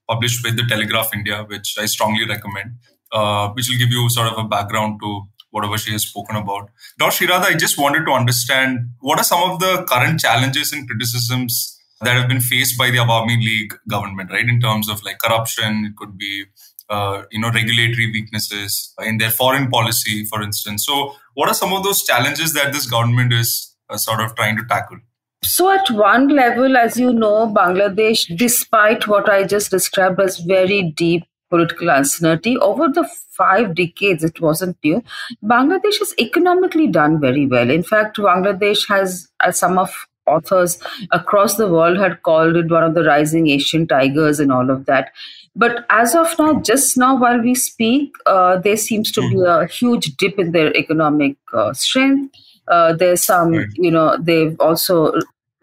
published 0.07 0.43
with 0.43 0.57
the 0.57 0.63
Telegraph 0.63 1.09
India, 1.13 1.45
which 1.47 1.75
I 1.77 1.85
strongly 1.85 2.25
recommend 2.25 2.71
uh, 3.11 3.49
which 3.49 3.69
will 3.69 3.77
give 3.77 3.89
you 3.89 4.09
sort 4.09 4.31
of 4.31 4.37
a 4.37 4.47
background 4.47 4.99
to 5.01 5.23
whatever 5.51 5.77
she 5.77 5.91
has 5.91 6.03
spoken 6.03 6.35
about. 6.35 6.69
Dr. 6.99 7.25
Sreeradha, 7.25 7.45
I 7.45 7.57
just 7.57 7.77
wanted 7.77 8.05
to 8.05 8.11
understand 8.11 8.89
what 8.99 9.19
are 9.19 9.23
some 9.23 9.49
of 9.49 9.59
the 9.59 9.83
current 9.89 10.19
challenges 10.19 10.71
and 10.73 10.87
criticisms 10.87 11.75
that 12.01 12.15
have 12.15 12.29
been 12.29 12.39
faced 12.39 12.77
by 12.77 12.91
the 12.91 12.97
Awami 12.97 13.43
League 13.43 13.73
government, 13.89 14.31
right? 14.31 14.47
In 14.47 14.61
terms 14.61 14.89
of 14.89 15.03
like 15.03 15.17
corruption, 15.19 15.85
it 15.85 15.95
could 15.97 16.17
be 16.17 16.45
uh, 16.89 17.23
you 17.31 17.39
know 17.39 17.51
regulatory 17.51 18.11
weaknesses 18.11 18.93
in 19.03 19.17
their 19.17 19.31
foreign 19.31 19.69
policy, 19.69 20.25
for 20.25 20.41
instance. 20.41 20.85
So, 20.85 21.15
what 21.33 21.49
are 21.49 21.53
some 21.53 21.73
of 21.73 21.83
those 21.83 22.03
challenges 22.03 22.53
that 22.53 22.73
this 22.73 22.85
government 22.85 23.33
is 23.33 23.75
uh, 23.89 23.97
sort 23.97 24.21
of 24.21 24.35
trying 24.35 24.57
to 24.57 24.65
tackle? 24.65 24.97
So, 25.43 25.71
at 25.71 25.89
one 25.91 26.29
level, 26.29 26.75
as 26.75 26.97
you 26.97 27.13
know, 27.13 27.47
Bangladesh, 27.47 28.35
despite 28.37 29.07
what 29.07 29.29
I 29.29 29.45
just 29.45 29.71
described 29.71 30.19
as 30.19 30.39
very 30.39 30.91
deep 30.95 31.23
political 31.49 31.89
uncertainty, 31.89 32.57
over 32.57 32.87
the 32.87 33.09
five 33.31 33.73
decades, 33.75 34.23
it 34.23 34.41
wasn't 34.41 34.77
new. 34.83 35.01
Bangladesh 35.43 35.99
has 35.99 36.13
economically 36.19 36.87
done 36.87 37.19
very 37.19 37.45
well. 37.47 37.69
In 37.69 37.83
fact, 37.83 38.17
Bangladesh 38.17 38.87
has, 38.89 39.27
as 39.41 39.57
some 39.57 39.77
of 39.77 40.07
authors 40.29 40.77
across 41.11 41.57
the 41.57 41.67
world 41.67 41.97
had 41.97 42.21
called 42.23 42.55
it 42.55 42.69
one 42.69 42.83
of 42.83 42.93
the 42.93 43.03
rising 43.03 43.49
Asian 43.49 43.87
tigers 43.87 44.39
and 44.39 44.51
all 44.51 44.69
of 44.69 44.85
that. 44.85 45.11
But 45.55 45.85
as 45.89 46.15
of 46.15 46.37
now, 46.39 46.61
just 46.61 46.97
now 46.97 47.15
while 47.17 47.41
we 47.41 47.55
speak, 47.55 48.15
uh, 48.25 48.57
there 48.57 48.77
seems 48.77 49.11
to 49.13 49.21
be 49.21 49.35
hmm. 49.35 49.45
a 49.45 49.65
huge 49.67 50.15
dip 50.17 50.39
in 50.39 50.51
their 50.51 50.75
economic 50.75 51.35
uh, 51.53 51.73
strength. 51.73 52.35
Uh, 52.67 52.93
there's 52.93 53.23
some, 53.23 53.53
you 53.75 53.91
know, 53.91 54.15
they've 54.19 54.55
also 54.59 55.13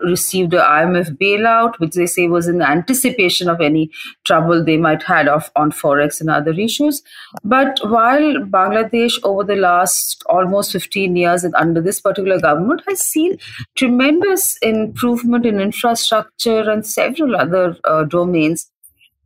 received 0.01 0.53
a 0.55 0.61
IMF 0.61 1.17
bailout, 1.17 1.79
which 1.79 1.95
they 1.95 2.07
say 2.07 2.29
was 2.29 2.49
in 2.49 2.61
anticipation 2.63 3.49
of 3.49 3.61
any 3.61 3.91
trouble 4.25 4.63
they 4.63 4.77
might 4.77 5.03
have 5.03 5.17
had 5.17 5.29
of 5.29 5.51
on 5.57 5.73
forex 5.73 6.21
and 6.21 6.31
other 6.31 6.53
issues. 6.53 7.03
But 7.45 7.79
while 7.83 8.35
Bangladesh 8.45 9.19
over 9.25 9.45
the 9.45 9.57
last 9.57 10.23
almost 10.27 10.73
15 10.73 11.17
years 11.17 11.45
and 11.45 11.55
under 11.55 11.81
this 11.81 12.01
particular 12.01 12.41
government 12.41 12.83
has 12.89 13.01
seen 13.01 13.39
tremendous 13.75 14.59
improvement 14.59 15.47
in 15.47 15.61
infrastructure 15.61 16.71
and 16.71 16.87
several 16.87 17.37
other 17.37 17.77
uh, 17.85 18.05
domains. 18.05 18.71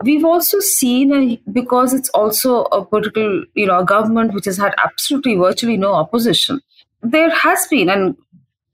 We've 0.03 0.25
also 0.25 0.61
seen, 0.61 1.13
a, 1.13 1.37
because 1.53 1.93
it's 1.93 2.09
also 2.11 2.63
a 2.65 2.85
political, 2.85 3.45
you 3.55 3.67
know, 3.67 3.81
a 3.81 3.85
government 3.85 4.33
which 4.33 4.47
has 4.47 4.57
had 4.57 4.75
absolutely 4.83 5.37
virtually 5.37 5.77
no 5.77 5.93
opposition. 5.93 6.61
There 7.03 7.31
has 7.31 7.67
been, 7.67 7.91
and 7.91 8.17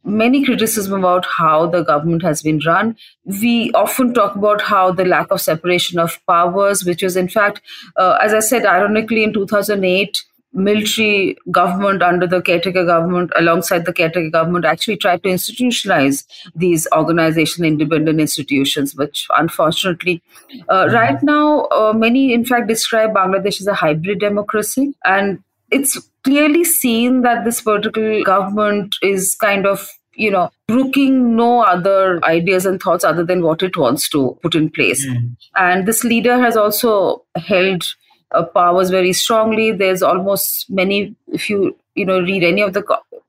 many 0.07 0.45
criticism 0.45 1.01
about 1.01 1.27
how 1.27 1.67
the 1.67 1.83
government 1.83 2.23
has 2.23 2.41
been 2.41 2.61
run. 2.65 2.97
We 3.25 3.73
often 3.73 4.15
talk 4.15 4.37
about 4.37 4.63
how 4.63 4.93
the 4.93 5.05
lack 5.05 5.31
of 5.31 5.41
separation 5.41 5.99
of 5.99 6.19
powers, 6.27 6.85
which 6.85 7.03
was 7.03 7.17
in 7.17 7.29
fact, 7.29 7.61
uh, 7.97 8.17
as 8.23 8.33
I 8.33 8.41
said, 8.41 8.65
ironically 8.65 9.25
in 9.25 9.33
2008, 9.33 10.17
military 10.53 11.37
government 11.51 12.03
under 12.03 12.27
the 12.27 12.41
caretaker 12.41 12.85
government, 12.85 13.31
alongside 13.37 13.85
the 13.85 13.93
caretaker 13.93 14.31
government, 14.31 14.65
actually 14.65 14.97
tried 14.97 15.23
to 15.23 15.29
institutionalize 15.29 16.25
these 16.55 16.87
organizational 16.97 17.69
independent 17.69 18.21
institutions, 18.21 18.95
which 18.95 19.27
unfortunately, 19.37 20.23
uh, 20.69 20.85
mm-hmm. 20.85 20.95
right 20.95 21.23
now, 21.23 21.65
uh, 21.67 21.93
many 21.93 22.33
in 22.33 22.45
fact 22.45 22.69
describe 22.69 23.13
Bangladesh 23.13 23.61
as 23.61 23.67
a 23.67 23.75
hybrid 23.75 24.21
democracy. 24.21 24.95
And 25.05 25.43
it's 25.71 25.99
clearly 26.25 26.65
seen 26.65 27.23
that 27.23 27.45
this 27.45 27.61
political 27.61 28.23
government 28.25 28.95
is 29.03 29.37
kind 29.41 29.67
of 29.67 29.91
you 30.15 30.31
know 30.31 30.51
brooking 30.67 31.37
no 31.37 31.61
other 31.61 32.25
ideas 32.25 32.67
and 32.67 32.81
thoughts 32.81 33.05
other 33.05 33.25
than 33.25 33.43
what 33.43 33.63
it 33.63 33.77
wants 33.77 34.09
to 34.09 34.37
put 34.43 34.55
in 34.55 34.71
place 34.71 35.07
mm. 35.07 35.37
and 35.57 35.87
this 35.87 36.05
leader 36.05 36.39
has 36.39 36.57
also 36.57 37.25
held 37.37 37.95
uh, 38.33 38.43
powers 38.43 38.91
very 38.91 39.13
strongly 39.13 39.73
there's 39.73 40.03
almost 40.03 40.69
many 40.71 41.15
if 41.29 41.51
you 41.51 41.77
you 41.95 42.05
know 42.05 42.21
read 42.21 42.43
any 42.43 42.63
of 42.63 42.73
the 42.73 42.83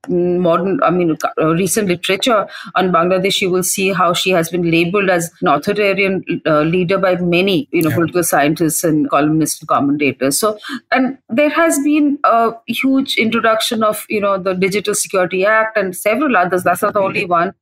modern 0.10 0.80
i 0.84 0.90
mean 0.90 1.16
recent 1.38 1.88
literature 1.88 2.48
on 2.76 2.92
bangladesh 2.92 3.42
you 3.42 3.50
will 3.50 3.64
see 3.64 3.92
how 3.94 4.14
she 4.14 4.32
has 4.32 4.50
been 4.50 4.70
labeled 4.70 5.10
as 5.10 5.32
an 5.42 5.48
authoritarian 5.48 6.24
uh, 6.46 6.62
leader 6.62 6.98
by 6.98 7.16
many 7.16 7.68
you 7.72 7.82
know 7.82 7.90
yeah. 7.90 7.96
political 7.96 8.24
scientists 8.24 8.84
and 8.84 9.10
columnists 9.10 9.62
and 9.62 9.68
commentators. 9.68 10.38
So 10.38 10.58
and 10.92 11.18
there 11.30 11.50
has 11.50 11.80
been 11.80 12.20
a 12.24 12.54
huge 12.68 13.18
introduction 13.18 13.84
of 13.84 14.06
you 14.10 14.22
know 14.22 14.38
the 14.38 14.54
digital 14.54 14.96
security 14.96 15.46
act 15.46 15.78
and 15.78 15.96
several 15.96 16.38
others. 16.38 16.64
That's 16.64 16.82
not 16.82 16.94
the 16.94 17.02
only 17.02 17.26
one 17.26 17.54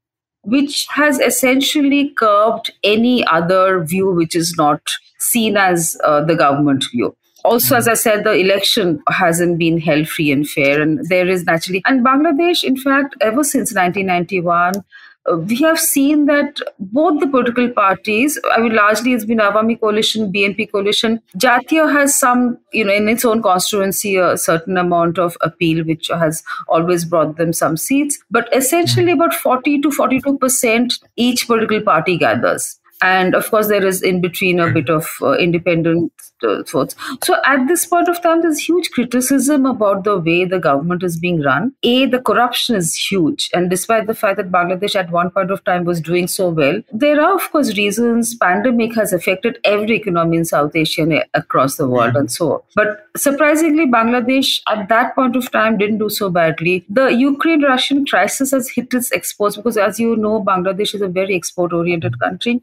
which 0.44 0.86
has 0.92 1.20
essentially 1.20 2.10
curbed 2.10 2.72
any 2.84 3.26
other 3.26 3.84
view 3.84 4.12
which 4.12 4.36
is 4.36 4.56
not 4.58 4.82
seen 5.18 5.58
as 5.58 5.98
uh, 6.04 6.24
the 6.24 6.36
government 6.36 6.86
view 6.92 7.16
also, 7.46 7.76
as 7.76 7.88
I 7.88 7.94
said, 7.94 8.24
the 8.24 8.34
election 8.34 9.02
hasn't 9.08 9.58
been 9.58 9.80
held 9.80 10.10
free 10.10 10.32
and 10.32 10.48
fair, 10.48 10.82
and 10.82 11.08
there 11.08 11.28
is 11.28 11.46
naturally, 11.46 11.82
and 11.86 12.06
Bangladesh, 12.06 12.64
in 12.64 12.78
fact, 12.78 13.16
ever 13.22 13.44
since 13.44 13.74
1991. 13.74 14.84
Uh, 15.28 15.38
we 15.38 15.56
have 15.56 15.80
seen 15.80 16.28
that 16.28 16.60
both 16.78 17.20
the 17.20 17.28
political 17.28 17.68
parties, 17.70 18.38
I 18.52 18.60
mean, 18.62 18.76
largely 18.76 19.14
it's 19.14 19.26
been 19.26 19.40
Awami 19.40 19.80
coalition, 19.80 20.32
BNP 20.32 20.72
coalition. 20.72 21.20
Jatiya 21.36 21.92
has 21.92 22.14
some, 22.14 22.60
you 22.72 22.86
know, 22.86 22.94
in 22.94 23.10
its 23.10 23.26
own 23.26 23.42
constituency, 23.42 24.18
a 24.18 24.38
certain 24.38 24.78
amount 24.78 25.18
of 25.18 25.36
appeal, 25.42 25.84
which 25.84 26.10
has 26.10 26.44
always 26.68 27.06
brought 27.06 27.38
them 27.38 27.54
some 27.54 27.76
seats. 27.76 28.20
But 28.30 28.56
essentially, 28.56 29.12
about 29.14 29.34
40 29.34 29.82
to 29.82 29.90
42% 29.90 31.00
each 31.16 31.48
political 31.48 31.82
party 31.82 32.20
gathers 32.20 32.80
and 33.02 33.36
of 33.36 33.50
course 33.52 33.68
there 33.68 33.86
is 33.86 34.02
in 34.02 34.22
between 34.22 34.60
a 34.60 34.72
bit 34.72 34.90
of 34.90 35.08
uh, 35.22 35.34
independent 35.34 36.12
uh, 36.44 36.64
thoughts. 36.64 36.96
So 37.24 37.36
at 37.46 37.68
this 37.68 37.86
point 37.86 38.08
of 38.08 38.22
time 38.22 38.42
there's 38.42 38.60
huge 38.60 38.92
criticism 38.92 39.66
about 39.66 40.04
the 40.04 40.18
way 40.20 40.46
the 40.46 40.60
government 40.60 41.04
is 41.04 41.18
being 41.18 41.42
run. 41.42 41.74
A 41.84 42.06
the 42.06 42.20
corruption 42.20 42.76
is 42.76 42.96
huge. 42.96 43.50
And 43.54 43.70
despite 43.70 44.08
the 44.08 44.16
fact 44.16 44.38
that 44.38 44.52
bangladesh 44.52 44.96
at 44.96 45.12
one 45.12 45.30
point 45.32 45.52
of 45.52 45.64
time 45.64 45.86
was 45.86 46.02
doing 46.02 46.28
so 46.28 46.50
well 46.50 46.82
there 46.92 47.22
are 47.22 47.36
of 47.36 47.52
course 47.52 47.78
reasons 47.78 48.36
pandemic 48.36 48.96
has 48.96 49.14
affected 49.14 49.60
every 49.64 49.98
economy 49.98 50.38
in 50.38 50.46
south 50.46 50.76
asia 50.76 51.02
and 51.04 51.24
across 51.34 51.78
the 51.78 51.88
world 51.88 52.10
mm-hmm. 52.10 52.18
and 52.18 52.32
so 52.32 52.54
on. 52.54 52.60
But 52.76 53.08
surprisingly 53.18 53.88
bangladesh 53.88 54.62
at 54.68 54.88
that 54.90 55.16
point 55.16 55.36
of 55.36 55.50
time 55.52 55.78
didn't 55.78 56.00
do 56.00 56.10
so 56.10 56.30
badly. 56.30 56.86
The 56.90 57.08
ukraine 57.08 57.64
russian 57.64 58.06
crisis 58.06 58.52
has 58.52 58.70
hit 58.70 58.94
its 58.94 59.12
exports 59.12 59.56
because 59.56 59.78
as 59.78 60.00
you 60.00 60.16
know 60.16 60.42
bangladesh 60.44 60.96
is 60.96 61.02
a 61.02 61.08
very 61.08 61.36
export 61.36 61.74
oriented 61.74 62.20
country 62.20 62.62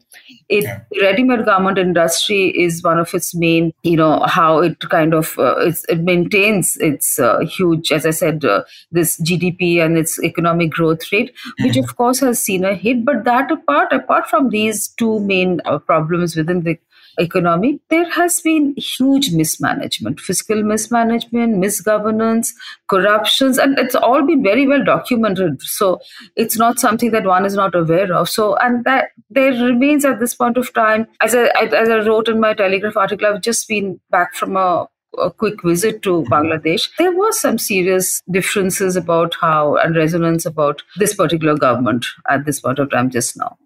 it 0.49 0.63
yeah. 0.63 0.79
ready-made 1.01 1.45
garment 1.45 1.77
industry 1.77 2.49
is 2.49 2.81
one 2.83 2.99
of 2.99 3.13
its 3.13 3.33
main 3.35 3.73
you 3.83 3.97
know 3.97 4.21
how 4.21 4.59
it 4.59 4.79
kind 4.89 5.13
of 5.13 5.37
uh, 5.37 5.55
it 5.89 5.99
maintains 6.01 6.77
its 6.77 7.19
uh, 7.19 7.39
huge 7.39 7.91
as 7.91 8.05
i 8.05 8.11
said 8.11 8.45
uh, 8.45 8.63
this 8.91 9.19
gdp 9.21 9.83
and 9.83 9.97
its 9.97 10.21
economic 10.23 10.71
growth 10.71 11.11
rate 11.11 11.33
which 11.61 11.73
mm-hmm. 11.73 11.83
of 11.83 11.95
course 11.95 12.19
has 12.19 12.39
seen 12.39 12.63
a 12.63 12.73
hit 12.73 13.03
but 13.05 13.23
that 13.23 13.51
apart 13.51 13.91
apart 13.91 14.27
from 14.27 14.49
these 14.49 14.87
two 14.87 15.19
main 15.19 15.59
uh, 15.65 15.77
problems 15.77 16.35
within 16.35 16.61
the 16.63 16.77
economy, 17.17 17.79
there 17.89 18.09
has 18.09 18.41
been 18.41 18.73
huge 18.77 19.31
mismanagement, 19.31 20.19
fiscal 20.19 20.63
mismanagement, 20.63 21.57
misgovernance, 21.57 22.49
corruptions, 22.89 23.57
and 23.57 23.77
it's 23.77 23.95
all 23.95 24.25
been 24.25 24.43
very 24.43 24.67
well 24.67 24.83
documented. 24.83 25.61
So 25.61 25.99
it's 26.35 26.57
not 26.57 26.79
something 26.79 27.11
that 27.11 27.25
one 27.25 27.45
is 27.45 27.55
not 27.55 27.75
aware 27.75 28.13
of. 28.13 28.29
So, 28.29 28.55
and 28.57 28.83
that 28.85 29.09
there 29.29 29.51
remains 29.51 30.05
at 30.05 30.19
this 30.19 30.35
point 30.35 30.57
of 30.57 30.73
time, 30.73 31.07
as 31.21 31.35
I, 31.35 31.45
as 31.61 31.89
I 31.89 31.97
wrote 32.07 32.29
in 32.29 32.39
my 32.39 32.53
Telegraph 32.53 32.97
article, 32.97 33.27
I've 33.27 33.41
just 33.41 33.67
been 33.67 33.99
back 34.09 34.35
from 34.35 34.57
a 34.57 34.87
a 35.19 35.31
quick 35.31 35.61
visit 35.63 36.01
to 36.03 36.09
mm-hmm. 36.09 36.33
Bangladesh, 36.33 36.89
there 36.97 37.11
was 37.11 37.39
some 37.39 37.57
serious 37.57 38.21
differences 38.31 38.95
about 38.95 39.35
how 39.39 39.75
and 39.75 39.95
resonance 39.95 40.45
about 40.45 40.81
this 40.97 41.13
particular 41.13 41.55
government 41.55 42.05
at 42.29 42.45
this 42.45 42.59
point 42.59 42.79
of 42.79 42.89
time 42.89 43.09
just 43.09 43.37
now. 43.37 43.57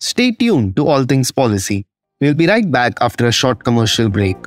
Stay 0.00 0.32
tuned 0.32 0.76
to 0.76 0.86
All 0.86 1.04
Things 1.04 1.32
Policy 1.32 1.86
We'll 2.18 2.32
be 2.32 2.46
right 2.46 2.70
back 2.70 2.94
after 3.02 3.26
a 3.26 3.32
short 3.32 3.62
commercial 3.62 4.08
break. 4.08 4.38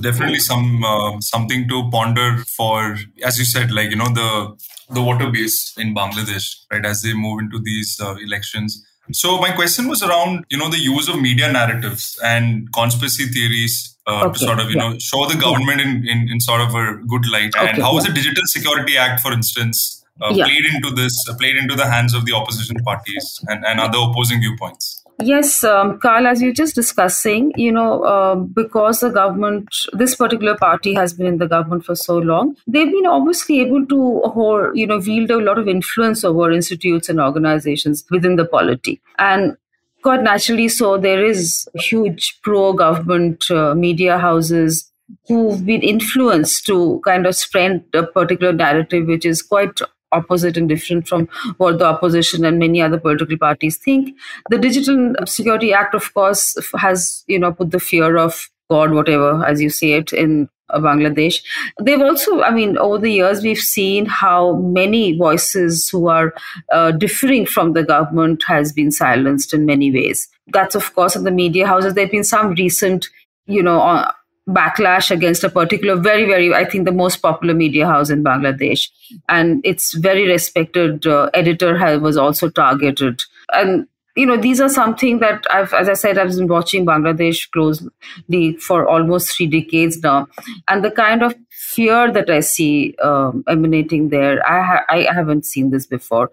definitely 0.00 0.38
some 0.38 0.84
uh, 0.84 1.20
something 1.20 1.68
to 1.68 1.90
ponder 1.90 2.36
for 2.56 2.96
as 3.24 3.36
you 3.38 3.44
said 3.44 3.72
like 3.72 3.90
you 3.90 3.96
know 3.96 4.12
the 4.14 4.56
the 4.90 5.00
voter 5.00 5.28
base 5.28 5.76
in 5.76 5.94
bangladesh 5.94 6.46
right 6.70 6.86
as 6.86 7.02
they 7.02 7.12
move 7.12 7.40
into 7.40 7.58
these 7.58 8.00
uh, 8.00 8.14
elections 8.26 8.86
so 9.12 9.38
my 9.38 9.50
question 9.52 9.88
was 9.88 10.02
around 10.02 10.44
you 10.50 10.58
know 10.58 10.68
the 10.68 10.78
use 10.78 11.08
of 11.08 11.20
media 11.20 11.50
narratives 11.50 12.18
and 12.24 12.72
conspiracy 12.72 13.26
theories 13.26 13.96
uh, 14.06 14.24
okay. 14.24 14.32
to 14.32 14.38
sort 14.38 14.58
of 14.58 14.70
you 14.70 14.76
yeah. 14.76 14.90
know 14.90 14.98
show 14.98 15.26
the 15.26 15.36
government 15.36 15.80
in, 15.80 16.06
in, 16.08 16.28
in 16.30 16.40
sort 16.40 16.60
of 16.60 16.74
a 16.74 16.96
good 17.06 17.28
light. 17.30 17.52
Okay. 17.56 17.68
And 17.68 17.82
how 17.82 17.94
was 17.94 18.04
the 18.04 18.12
Digital 18.12 18.42
Security 18.46 18.96
Act, 18.96 19.20
for 19.20 19.32
instance, 19.32 20.04
uh, 20.20 20.32
yeah. 20.34 20.44
played 20.44 20.64
into 20.66 20.90
this, 20.90 21.14
uh, 21.28 21.34
played 21.36 21.56
into 21.56 21.74
the 21.74 21.86
hands 21.86 22.14
of 22.14 22.24
the 22.24 22.32
opposition 22.32 22.76
parties 22.84 23.40
and, 23.48 23.64
and 23.66 23.78
other 23.80 23.98
opposing 23.98 24.40
viewpoints? 24.40 24.97
Yes, 25.20 25.64
um, 25.64 25.98
Carl, 25.98 26.28
as 26.28 26.40
you're 26.40 26.52
just 26.52 26.76
discussing, 26.76 27.52
you 27.56 27.72
know, 27.72 28.04
uh, 28.04 28.36
because 28.36 29.00
the 29.00 29.08
government, 29.08 29.68
this 29.92 30.14
particular 30.14 30.56
party 30.56 30.94
has 30.94 31.12
been 31.12 31.26
in 31.26 31.38
the 31.38 31.48
government 31.48 31.84
for 31.84 31.96
so 31.96 32.18
long, 32.18 32.56
they've 32.68 32.90
been 32.90 33.06
obviously 33.06 33.60
able 33.60 33.84
to 33.86 34.20
hold, 34.26 34.76
you 34.78 34.86
know, 34.86 34.98
wield 34.98 35.30
a 35.32 35.38
lot 35.38 35.58
of 35.58 35.66
influence 35.66 36.22
over 36.22 36.52
institutes 36.52 37.08
and 37.08 37.20
organizations 37.20 38.04
within 38.12 38.36
the 38.36 38.44
polity. 38.44 39.00
And 39.18 39.56
quite 40.02 40.22
naturally 40.22 40.68
so, 40.68 40.96
there 40.98 41.24
is 41.24 41.68
huge 41.74 42.38
pro 42.42 42.72
government 42.72 43.50
uh, 43.50 43.74
media 43.74 44.18
houses 44.18 44.88
who've 45.26 45.66
been 45.66 45.82
influenced 45.82 46.64
to 46.66 47.00
kind 47.04 47.26
of 47.26 47.34
spread 47.34 47.82
a 47.92 48.04
particular 48.04 48.52
narrative 48.52 49.06
which 49.06 49.24
is 49.24 49.42
quite 49.42 49.80
opposite 50.12 50.56
and 50.56 50.68
different 50.68 51.08
from 51.08 51.28
what 51.58 51.78
the 51.78 51.86
opposition 51.86 52.44
and 52.44 52.58
many 52.58 52.80
other 52.80 52.98
political 52.98 53.38
parties 53.38 53.76
think. 53.76 54.16
The 54.50 54.58
Digital 54.58 55.14
Security 55.26 55.72
Act, 55.72 55.94
of 55.94 56.12
course, 56.14 56.56
has 56.76 57.24
you 57.26 57.38
know 57.38 57.52
put 57.52 57.70
the 57.70 57.80
fear 57.80 58.16
of 58.16 58.48
God, 58.70 58.92
whatever, 58.92 59.44
as 59.44 59.60
you 59.60 59.70
say 59.70 59.92
it, 59.92 60.12
in 60.12 60.48
uh, 60.70 60.78
Bangladesh. 60.78 61.42
They've 61.80 62.00
also, 62.00 62.42
I 62.42 62.50
mean, 62.50 62.76
over 62.76 62.98
the 62.98 63.10
years, 63.10 63.42
we've 63.42 63.58
seen 63.58 64.04
how 64.04 64.56
many 64.56 65.16
voices 65.16 65.88
who 65.88 66.08
are 66.08 66.34
uh, 66.72 66.90
differing 66.90 67.46
from 67.46 67.72
the 67.72 67.82
government 67.82 68.44
has 68.46 68.72
been 68.72 68.92
silenced 68.92 69.54
in 69.54 69.64
many 69.64 69.90
ways. 69.90 70.28
That's, 70.48 70.74
of 70.74 70.94
course, 70.94 71.16
in 71.16 71.24
the 71.24 71.30
media 71.30 71.66
houses. 71.66 71.94
There 71.94 72.04
have 72.04 72.12
been 72.12 72.24
some 72.24 72.50
recent, 72.50 73.08
you 73.46 73.62
know, 73.62 73.80
uh, 73.80 74.12
backlash 74.48 75.10
against 75.10 75.44
a 75.44 75.50
particular 75.50 75.94
very 75.94 76.24
very 76.24 76.54
i 76.54 76.64
think 76.64 76.86
the 76.86 76.92
most 77.00 77.18
popular 77.18 77.54
media 77.54 77.86
house 77.86 78.10
in 78.10 78.24
bangladesh. 78.24 78.88
And 79.28 79.60
its 79.64 79.92
very 79.94 80.26
respected 80.26 81.06
uh, 81.06 81.30
editor 81.34 81.98
was 81.98 82.16
also 82.16 82.48
targeted. 82.48 83.22
And 83.52 83.86
you 84.16 84.26
know 84.26 84.36
these 84.36 84.60
are 84.60 84.68
something 84.68 85.18
that 85.18 85.46
i've 85.50 85.72
as 85.74 85.88
i 85.88 85.92
said 85.92 86.18
i've 86.18 86.34
been 86.36 86.48
watching 86.48 86.86
bangladesh 86.86 87.50
closely 87.50 88.56
for 88.56 88.88
almost 88.88 89.36
three 89.36 89.46
decades 89.46 90.02
now. 90.02 90.28
And 90.66 90.84
the 90.84 90.90
kind 90.90 91.22
of 91.22 91.34
fear 91.50 92.10
that 92.12 92.30
i 92.30 92.40
see 92.40 92.96
um, 93.02 93.44
emanating 93.48 94.08
there 94.08 94.40
I, 94.48 94.62
ha- 94.62 94.84
I 94.88 95.06
haven't 95.12 95.44
seen 95.44 95.70
this 95.70 95.86
before. 95.86 96.30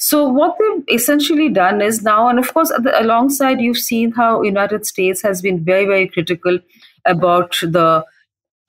So 0.00 0.28
what 0.28 0.56
they've 0.58 0.96
essentially 0.96 1.48
done 1.48 1.80
is 1.82 2.02
now 2.02 2.28
and 2.28 2.38
of 2.38 2.52
course 2.54 2.72
alongside 2.94 3.60
you've 3.60 3.78
seen 3.78 4.12
how 4.12 4.42
united 4.42 4.86
states 4.86 5.22
has 5.22 5.42
been 5.42 5.64
very 5.64 5.86
very 5.86 6.08
critical 6.08 6.60
about 7.08 7.52
the 7.62 8.04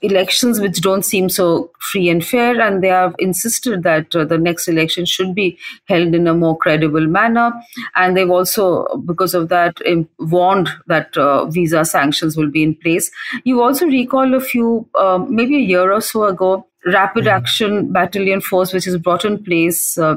elections 0.02 0.62
which 0.62 0.80
don't 0.80 1.04
seem 1.04 1.28
so 1.28 1.72
free 1.80 2.08
and 2.08 2.26
fair 2.26 2.62
and 2.62 2.82
they 2.82 2.88
have 2.88 3.14
insisted 3.20 3.84
that 3.84 4.16
uh, 4.16 4.24
the 4.24 4.38
next 4.38 4.70
election 4.70 5.06
should 5.06 5.36
be 5.36 5.58
held 5.90 6.16
in 6.16 6.26
a 6.26 6.34
more 6.34 6.58
credible 6.58 7.06
manner. 7.06 7.52
And 7.96 8.16
they've 8.16 8.30
also 8.30 8.86
because 9.06 9.34
of 9.34 9.50
that 9.50 9.78
warned 10.20 10.70
that 10.88 11.18
uh, 11.18 11.46
visa 11.48 11.84
sanctions 11.84 12.38
will 12.38 12.50
be 12.50 12.64
in 12.64 12.76
place. 12.76 13.12
You 13.44 13.62
also 13.62 13.88
recall 13.88 14.34
a 14.34 14.40
few 14.40 14.88
uh, 14.96 15.18
maybe 15.18 15.58
a 15.58 15.60
year 15.60 15.92
or 15.92 16.02
so 16.02 16.24
ago 16.24 16.66
rapid 16.86 17.26
mm-hmm. 17.26 17.38
action 17.38 17.92
battalion 17.92 18.42
force 18.42 18.74
which 18.74 18.88
is 18.88 18.98
brought 18.98 19.26
in 19.26 19.44
place 19.44 19.98
uh, 19.98 20.16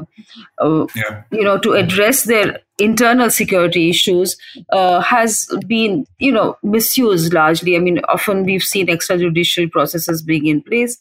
uh, 0.59 0.85
yeah. 0.95 1.23
you 1.31 1.43
know 1.43 1.57
to 1.57 1.73
address 1.73 2.23
their 2.23 2.59
internal 2.79 3.29
security 3.29 3.89
issues 3.89 4.37
uh, 4.71 4.99
has 5.01 5.47
been 5.67 6.07
you 6.19 6.31
know 6.31 6.57
misused 6.63 7.33
largely 7.33 7.75
i 7.75 7.79
mean 7.79 7.99
often 8.07 8.43
we've 8.43 8.63
seen 8.63 8.87
extrajudicial 8.87 9.69
processes 9.71 10.21
being 10.21 10.47
in 10.47 10.61
place 10.61 10.97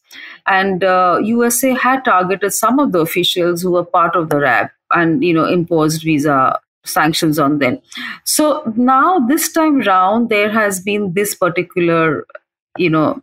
and 0.46 0.82
usa 1.24 1.70
uh, 1.70 1.74
had 1.76 2.04
targeted 2.04 2.52
some 2.52 2.78
of 2.78 2.92
the 2.92 2.98
officials 2.98 3.62
who 3.62 3.70
were 3.70 3.84
part 3.84 4.16
of 4.16 4.28
the 4.28 4.38
rab 4.38 4.68
and 4.90 5.24
you 5.24 5.32
know 5.32 5.46
imposed 5.46 6.02
visa 6.02 6.58
sanctions 6.84 7.38
on 7.38 7.58
them 7.58 7.78
so 8.24 8.62
now 8.76 9.20
this 9.20 9.52
time 9.52 9.80
round 9.82 10.28
there 10.28 10.50
has 10.50 10.80
been 10.80 11.12
this 11.14 11.34
particular 11.34 12.26
you 12.76 12.90
know 12.90 13.22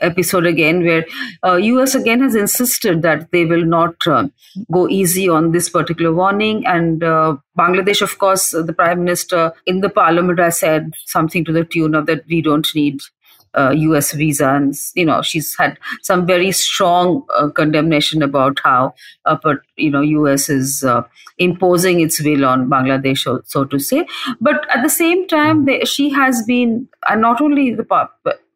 episode 0.00 0.46
again 0.46 0.84
where 0.84 1.04
uh, 1.42 1.56
us 1.56 1.94
again 1.94 2.20
has 2.20 2.34
insisted 2.34 3.02
that 3.02 3.30
they 3.32 3.44
will 3.44 3.64
not 3.64 4.06
uh, 4.06 4.26
go 4.70 4.88
easy 4.88 5.28
on 5.28 5.52
this 5.52 5.68
particular 5.68 6.12
warning 6.12 6.64
and 6.66 7.02
uh, 7.02 7.36
bangladesh 7.58 8.02
of 8.02 8.18
course 8.18 8.50
the 8.50 8.72
prime 8.72 9.04
minister 9.04 9.52
in 9.66 9.80
the 9.80 9.88
parliament 9.88 10.38
has 10.38 10.58
said 10.58 10.92
something 11.06 11.44
to 11.44 11.52
the 11.52 11.64
tune 11.64 11.94
of 11.94 12.06
that 12.06 12.24
we 12.28 12.40
don't 12.40 12.74
need 12.74 13.00
uh, 13.54 13.70
US 13.70 14.12
visa, 14.12 14.48
and 14.50 14.74
you 14.94 15.04
know 15.04 15.22
she's 15.22 15.56
had 15.56 15.78
some 16.02 16.26
very 16.26 16.52
strong 16.52 17.24
uh, 17.34 17.48
condemnation 17.48 18.22
about 18.22 18.60
how, 18.62 18.94
uh, 19.24 19.36
but 19.42 19.58
you 19.76 19.90
know, 19.90 20.00
US 20.00 20.48
is 20.48 20.84
uh, 20.84 21.02
imposing 21.38 22.00
its 22.00 22.20
will 22.22 22.44
on 22.44 22.68
Bangladesh, 22.68 23.18
so, 23.18 23.40
so, 23.44 23.64
to 23.64 23.78
say. 23.78 24.06
But 24.40 24.66
at 24.70 24.82
the 24.82 24.90
same 24.90 25.26
time, 25.28 25.64
they, 25.64 25.84
she 25.84 26.10
has 26.10 26.42
been, 26.42 26.88
and 27.08 27.20
not 27.20 27.40
only 27.40 27.74
the 27.74 27.84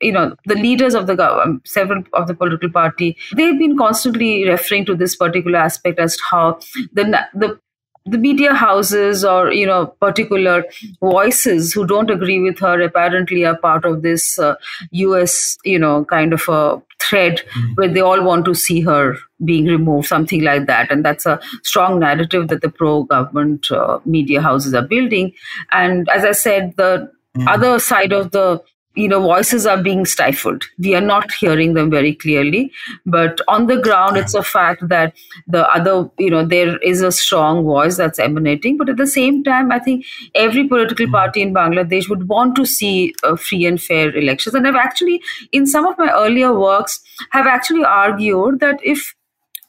you 0.02 0.12
know 0.12 0.36
the 0.46 0.54
leaders 0.54 0.94
of 0.94 1.06
the 1.06 1.16
government, 1.16 1.66
several 1.66 2.02
of 2.12 2.26
the 2.26 2.34
political 2.34 2.70
party, 2.70 3.16
they've 3.34 3.58
been 3.58 3.76
constantly 3.76 4.48
referring 4.48 4.84
to 4.86 4.94
this 4.94 5.16
particular 5.16 5.58
aspect 5.58 5.98
as 5.98 6.18
how 6.30 6.58
the 6.92 7.26
the 7.34 7.58
the 8.04 8.18
media 8.18 8.52
houses 8.52 9.24
or 9.24 9.52
you 9.52 9.66
know 9.66 9.86
particular 10.00 10.64
voices 11.00 11.72
who 11.72 11.86
don't 11.86 12.10
agree 12.10 12.40
with 12.40 12.58
her 12.58 12.80
apparently 12.80 13.44
are 13.44 13.56
part 13.56 13.84
of 13.84 14.02
this 14.02 14.38
uh, 14.38 14.54
us 14.92 15.56
you 15.64 15.78
know 15.78 16.04
kind 16.04 16.32
of 16.32 16.48
a 16.48 16.82
thread 17.00 17.42
mm-hmm. 17.54 17.72
where 17.74 17.88
they 17.88 18.00
all 18.00 18.22
want 18.24 18.44
to 18.44 18.54
see 18.54 18.80
her 18.80 19.16
being 19.44 19.66
removed 19.66 20.08
something 20.08 20.42
like 20.42 20.66
that 20.66 20.90
and 20.90 21.04
that's 21.04 21.26
a 21.26 21.40
strong 21.62 22.00
narrative 22.00 22.48
that 22.48 22.60
the 22.60 22.68
pro 22.68 23.04
government 23.04 23.70
uh, 23.70 24.00
media 24.04 24.40
houses 24.40 24.74
are 24.74 24.86
building 24.86 25.32
and 25.70 26.08
as 26.08 26.24
i 26.24 26.32
said 26.32 26.74
the 26.76 27.08
mm-hmm. 27.36 27.48
other 27.48 27.78
side 27.78 28.12
of 28.12 28.32
the 28.32 28.60
you 28.94 29.08
know 29.08 29.20
voices 29.20 29.66
are 29.66 29.82
being 29.82 30.04
stifled. 30.04 30.64
We 30.78 30.94
are 30.94 31.00
not 31.00 31.32
hearing 31.32 31.74
them 31.74 31.90
very 31.90 32.14
clearly 32.14 32.72
but 33.06 33.40
on 33.48 33.66
the 33.66 33.76
ground 33.76 34.16
it's 34.16 34.34
a 34.34 34.42
fact 34.42 34.88
that 34.88 35.14
the 35.46 35.66
other 35.68 36.10
you 36.18 36.30
know 36.30 36.44
there 36.44 36.76
is 36.78 37.02
a 37.02 37.12
strong 37.12 37.64
voice 37.64 37.96
that's 37.96 38.18
emanating 38.18 38.76
but 38.76 38.88
at 38.88 38.96
the 38.96 39.06
same 39.06 39.42
time 39.44 39.72
i 39.72 39.78
think 39.78 40.04
every 40.34 40.66
political 40.68 41.06
hmm. 41.06 41.12
party 41.12 41.42
in 41.42 41.54
bangladesh 41.54 42.08
would 42.08 42.28
want 42.28 42.54
to 42.56 42.66
see 42.66 43.14
free 43.38 43.66
and 43.66 43.82
fair 43.82 44.14
elections. 44.16 44.54
And 44.54 44.66
i've 44.66 44.74
actually 44.74 45.22
in 45.52 45.66
some 45.66 45.86
of 45.86 45.98
my 45.98 46.10
earlier 46.12 46.52
works 46.52 47.00
have 47.30 47.46
actually 47.46 47.84
argued 47.84 48.60
that 48.60 48.78
if 48.82 49.14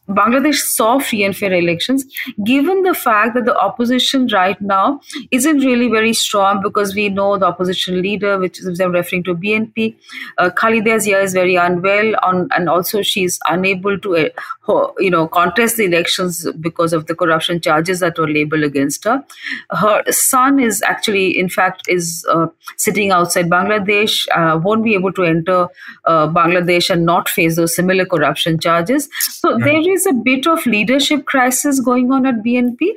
Bangladesh 0.09 0.55
saw 0.55 0.99
free 0.99 1.23
and 1.23 1.35
fair 1.35 1.53
elections, 1.53 2.05
given 2.43 2.83
the 2.83 2.93
fact 2.93 3.35
that 3.35 3.45
the 3.45 3.57
opposition 3.57 4.27
right 4.27 4.59
now 4.61 4.99
isn't 5.31 5.59
really 5.59 5.87
very 5.87 6.11
strong 6.13 6.61
because 6.61 6.93
we 6.93 7.07
know 7.07 7.37
the 7.37 7.45
opposition 7.45 8.01
leader, 8.01 8.37
which 8.37 8.59
is 8.59 8.79
I'm 8.79 8.91
referring 8.91 9.23
to 9.23 9.35
BNP, 9.35 9.95
uh, 10.37 10.49
Khaleda 10.49 10.99
Zia 10.99 11.21
is 11.21 11.33
very 11.33 11.55
unwell, 11.55 12.15
on, 12.21 12.49
and 12.55 12.69
also 12.69 13.01
she's 13.01 13.39
unable 13.47 13.97
to, 13.99 14.17
uh, 14.17 14.91
you 14.99 15.09
know, 15.09 15.27
contest 15.27 15.77
the 15.77 15.85
elections 15.85 16.45
because 16.59 16.91
of 16.91 17.05
the 17.07 17.15
corruption 17.15 17.61
charges 17.61 18.01
that 18.01 18.17
were 18.17 18.29
labeled 18.29 18.63
against 18.63 19.05
her. 19.05 19.23
Her 19.71 20.03
son 20.11 20.59
is 20.59 20.81
actually, 20.81 21.37
in 21.39 21.47
fact, 21.47 21.83
is 21.87 22.25
uh, 22.29 22.47
sitting 22.77 23.11
outside 23.11 23.49
Bangladesh, 23.49 24.27
uh, 24.35 24.59
won't 24.59 24.83
be 24.83 24.95
able 24.95 25.13
to 25.13 25.23
enter 25.23 25.67
uh, 26.05 26.27
Bangladesh 26.27 26.89
and 26.89 27.05
not 27.05 27.29
face 27.29 27.55
those 27.55 27.73
similar 27.73 28.05
corruption 28.05 28.59
charges. 28.59 29.09
So 29.29 29.57
there 29.57 29.92
is 29.93 30.05
a 30.05 30.13
bit 30.13 30.47
of 30.47 30.65
leadership 30.65 31.25
crisis 31.25 31.79
going 31.79 32.11
on 32.11 32.25
at 32.25 32.43
BNP. 32.43 32.93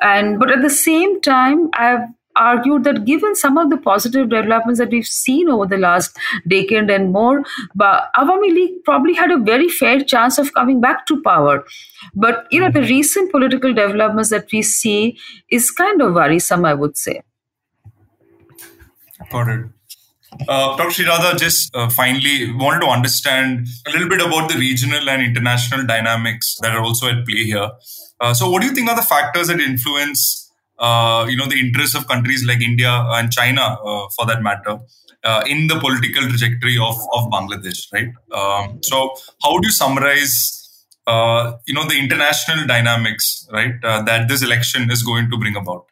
And 0.00 0.38
but 0.38 0.50
at 0.50 0.62
the 0.62 0.70
same 0.70 1.20
time, 1.20 1.70
I've 1.74 2.08
argued 2.36 2.84
that 2.84 3.04
given 3.04 3.34
some 3.34 3.56
of 3.58 3.70
the 3.70 3.76
positive 3.76 4.28
developments 4.28 4.78
that 4.78 4.90
we've 4.90 5.06
seen 5.06 5.48
over 5.48 5.66
the 5.66 5.78
last 5.78 6.16
decade 6.46 6.90
and 6.90 7.12
more, 7.12 7.42
but 7.74 8.10
Awami 8.14 8.52
League 8.54 8.84
probably 8.84 9.14
had 9.14 9.30
a 9.30 9.38
very 9.38 9.68
fair 9.68 10.02
chance 10.04 10.38
of 10.38 10.52
coming 10.52 10.80
back 10.80 11.06
to 11.06 11.22
power. 11.22 11.64
But 12.14 12.46
you 12.50 12.60
know, 12.60 12.70
the 12.70 12.80
mm-hmm. 12.80 12.88
recent 12.88 13.32
political 13.32 13.72
developments 13.72 14.30
that 14.30 14.52
we 14.52 14.62
see 14.62 15.18
is 15.50 15.70
kind 15.70 16.02
of 16.02 16.14
worrisome, 16.14 16.64
I 16.64 16.74
would 16.74 16.96
say. 16.96 17.22
Got 19.30 19.48
it. 19.48 19.66
Uh, 20.48 20.76
Dr. 20.76 21.02
Sreeradha, 21.02 21.38
just 21.38 21.74
uh, 21.74 21.88
finally 21.88 22.52
wanted 22.52 22.80
to 22.80 22.86
understand 22.86 23.66
a 23.86 23.90
little 23.90 24.08
bit 24.08 24.20
about 24.20 24.48
the 24.50 24.56
regional 24.58 25.08
and 25.08 25.22
international 25.22 25.86
dynamics 25.86 26.56
that 26.62 26.74
are 26.74 26.82
also 26.82 27.08
at 27.08 27.26
play 27.26 27.44
here. 27.44 27.70
Uh, 28.20 28.34
so, 28.34 28.50
what 28.50 28.62
do 28.62 28.68
you 28.68 28.74
think 28.74 28.88
are 28.88 28.96
the 28.96 29.02
factors 29.02 29.48
that 29.48 29.60
influence, 29.60 30.50
uh, 30.78 31.26
you 31.28 31.36
know, 31.36 31.46
the 31.46 31.58
interests 31.58 31.96
of 31.96 32.06
countries 32.06 32.44
like 32.44 32.60
India 32.60 32.90
and 32.90 33.32
China, 33.32 33.62
uh, 33.62 34.08
for 34.16 34.26
that 34.26 34.42
matter, 34.42 34.78
uh, 35.24 35.42
in 35.46 35.66
the 35.66 35.78
political 35.78 36.28
trajectory 36.28 36.76
of, 36.78 36.96
of 37.12 37.24
Bangladesh, 37.30 37.92
right? 37.92 38.08
Um, 38.32 38.80
so, 38.82 39.14
how 39.42 39.52
would 39.52 39.64
you 39.64 39.72
summarize, 39.72 40.86
you 41.66 41.74
know, 41.74 41.86
the 41.88 41.98
international 41.98 42.66
dynamics, 42.66 43.48
right, 43.52 43.74
that 43.82 44.28
this 44.28 44.42
election 44.42 44.90
is 44.90 45.02
going 45.02 45.30
to 45.30 45.38
bring 45.38 45.56
about? 45.56 45.86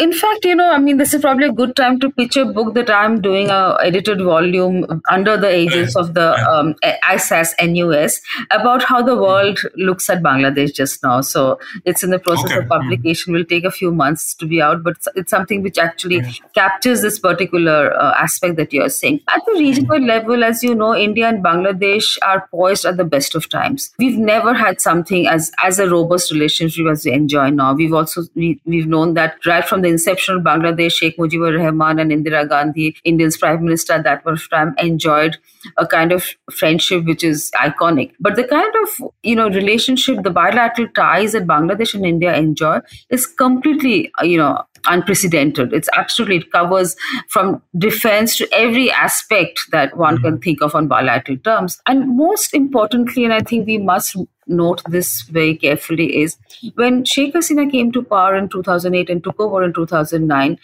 In 0.00 0.12
fact, 0.12 0.44
you 0.44 0.54
know, 0.54 0.70
I 0.70 0.78
mean, 0.78 0.96
this 0.96 1.12
is 1.12 1.22
probably 1.22 1.46
a 1.46 1.52
good 1.52 1.74
time 1.74 1.98
to 1.98 2.08
pitch 2.08 2.36
a 2.36 2.44
book 2.44 2.74
that 2.74 2.88
I'm 2.88 3.20
doing 3.20 3.50
a 3.50 3.76
edited 3.82 4.20
volume 4.22 5.02
under 5.10 5.36
the 5.36 5.52
aegis 5.52 5.96
of 5.96 6.14
the 6.14 6.34
um, 6.50 6.76
ISAS 6.84 7.52
NUS 7.60 8.20
about 8.52 8.84
how 8.84 9.02
the 9.02 9.16
world 9.16 9.58
looks 9.74 10.08
at 10.08 10.22
Bangladesh 10.22 10.72
just 10.72 11.02
now. 11.02 11.20
So 11.20 11.58
it's 11.84 12.04
in 12.04 12.10
the 12.10 12.20
process 12.20 12.44
Okay. 12.52 12.58
of 12.58 12.68
publication. 12.68 13.32
Will 13.32 13.44
take 13.44 13.64
a 13.64 13.72
few 13.72 13.90
months 13.90 14.34
to 14.34 14.46
be 14.46 14.62
out, 14.62 14.84
but 14.84 14.92
it's, 14.98 15.08
it's 15.16 15.30
something 15.32 15.62
which 15.64 15.78
actually 15.78 16.22
captures 16.54 17.02
this 17.02 17.18
particular 17.18 17.92
uh, 17.92 18.14
aspect 18.16 18.54
that 18.54 18.72
you're 18.72 18.88
saying. 18.90 19.18
At 19.26 19.42
the 19.46 19.54
regional 19.54 20.00
level, 20.00 20.44
as 20.44 20.62
you 20.62 20.76
know, 20.76 20.94
India 20.94 21.26
and 21.28 21.42
Bangladesh 21.42 22.16
are 22.22 22.46
poised 22.52 22.84
at 22.84 22.98
the 22.98 23.04
best 23.04 23.34
of 23.34 23.48
times. 23.48 23.90
We've 23.98 24.16
never 24.16 24.54
had 24.54 24.80
something 24.80 25.26
as 25.26 25.50
as 25.64 25.80
a 25.80 25.90
robust 25.90 26.30
relationship 26.30 26.86
as 26.86 27.04
we 27.04 27.10
enjoy 27.10 27.50
now. 27.50 27.74
We've 27.74 27.92
also 27.92 28.22
we, 28.36 28.60
we've 28.64 28.86
known 28.86 29.14
that 29.14 29.44
right 29.44 29.64
from 29.68 29.82
the 29.82 29.87
inception 29.88 30.36
of 30.36 30.42
Bangladesh, 30.42 30.92
Sheikh 30.92 31.16
Mujibur 31.18 31.58
Rahman 31.58 31.98
and 31.98 32.10
Indira 32.10 32.48
Gandhi, 32.48 32.96
India's 33.04 33.36
prime 33.36 33.64
minister 33.64 33.94
at 33.94 34.04
that 34.04 34.22
time, 34.50 34.74
enjoyed 34.78 35.38
a 35.76 35.86
kind 35.86 36.12
of 36.12 36.26
friendship 36.50 37.04
which 37.04 37.24
is 37.24 37.50
iconic. 37.56 38.12
But 38.20 38.36
the 38.36 38.44
kind 38.44 38.72
of 38.82 39.10
you 39.22 39.36
know 39.36 39.48
relationship, 39.48 40.22
the 40.22 40.30
bilateral 40.30 40.88
ties 40.94 41.32
that 41.32 41.46
Bangladesh 41.46 41.94
and 41.94 42.06
India 42.06 42.36
enjoy 42.36 42.80
is 43.10 43.26
completely 43.26 44.12
you 44.22 44.38
know 44.38 44.64
unprecedented. 44.86 45.72
It's 45.72 45.88
absolutely 45.96 46.36
it 46.38 46.52
covers 46.52 46.96
from 47.28 47.62
defense 47.76 48.36
to 48.36 48.48
every 48.52 48.90
aspect 48.90 49.60
that 49.72 49.96
one 49.96 50.16
mm-hmm. 50.16 50.24
can 50.24 50.38
think 50.40 50.62
of 50.62 50.74
on 50.74 50.88
bilateral 50.88 51.38
terms. 51.38 51.80
And 51.86 52.16
most 52.16 52.54
importantly, 52.54 53.24
and 53.24 53.32
I 53.32 53.40
think 53.40 53.66
we 53.66 53.78
must 53.78 54.16
note 54.48 54.82
this 54.88 55.22
very 55.22 55.56
carefully, 55.56 56.20
is 56.22 56.36
when 56.74 57.04
Sheikh 57.04 57.34
Hasina 57.34 57.70
came 57.70 57.92
to 57.92 58.02
power 58.02 58.36
in 58.36 58.48
2008 58.48 59.10
and 59.10 59.22
took 59.22 59.38
over 59.38 59.62
in 59.62 59.72
2009, 59.72 60.58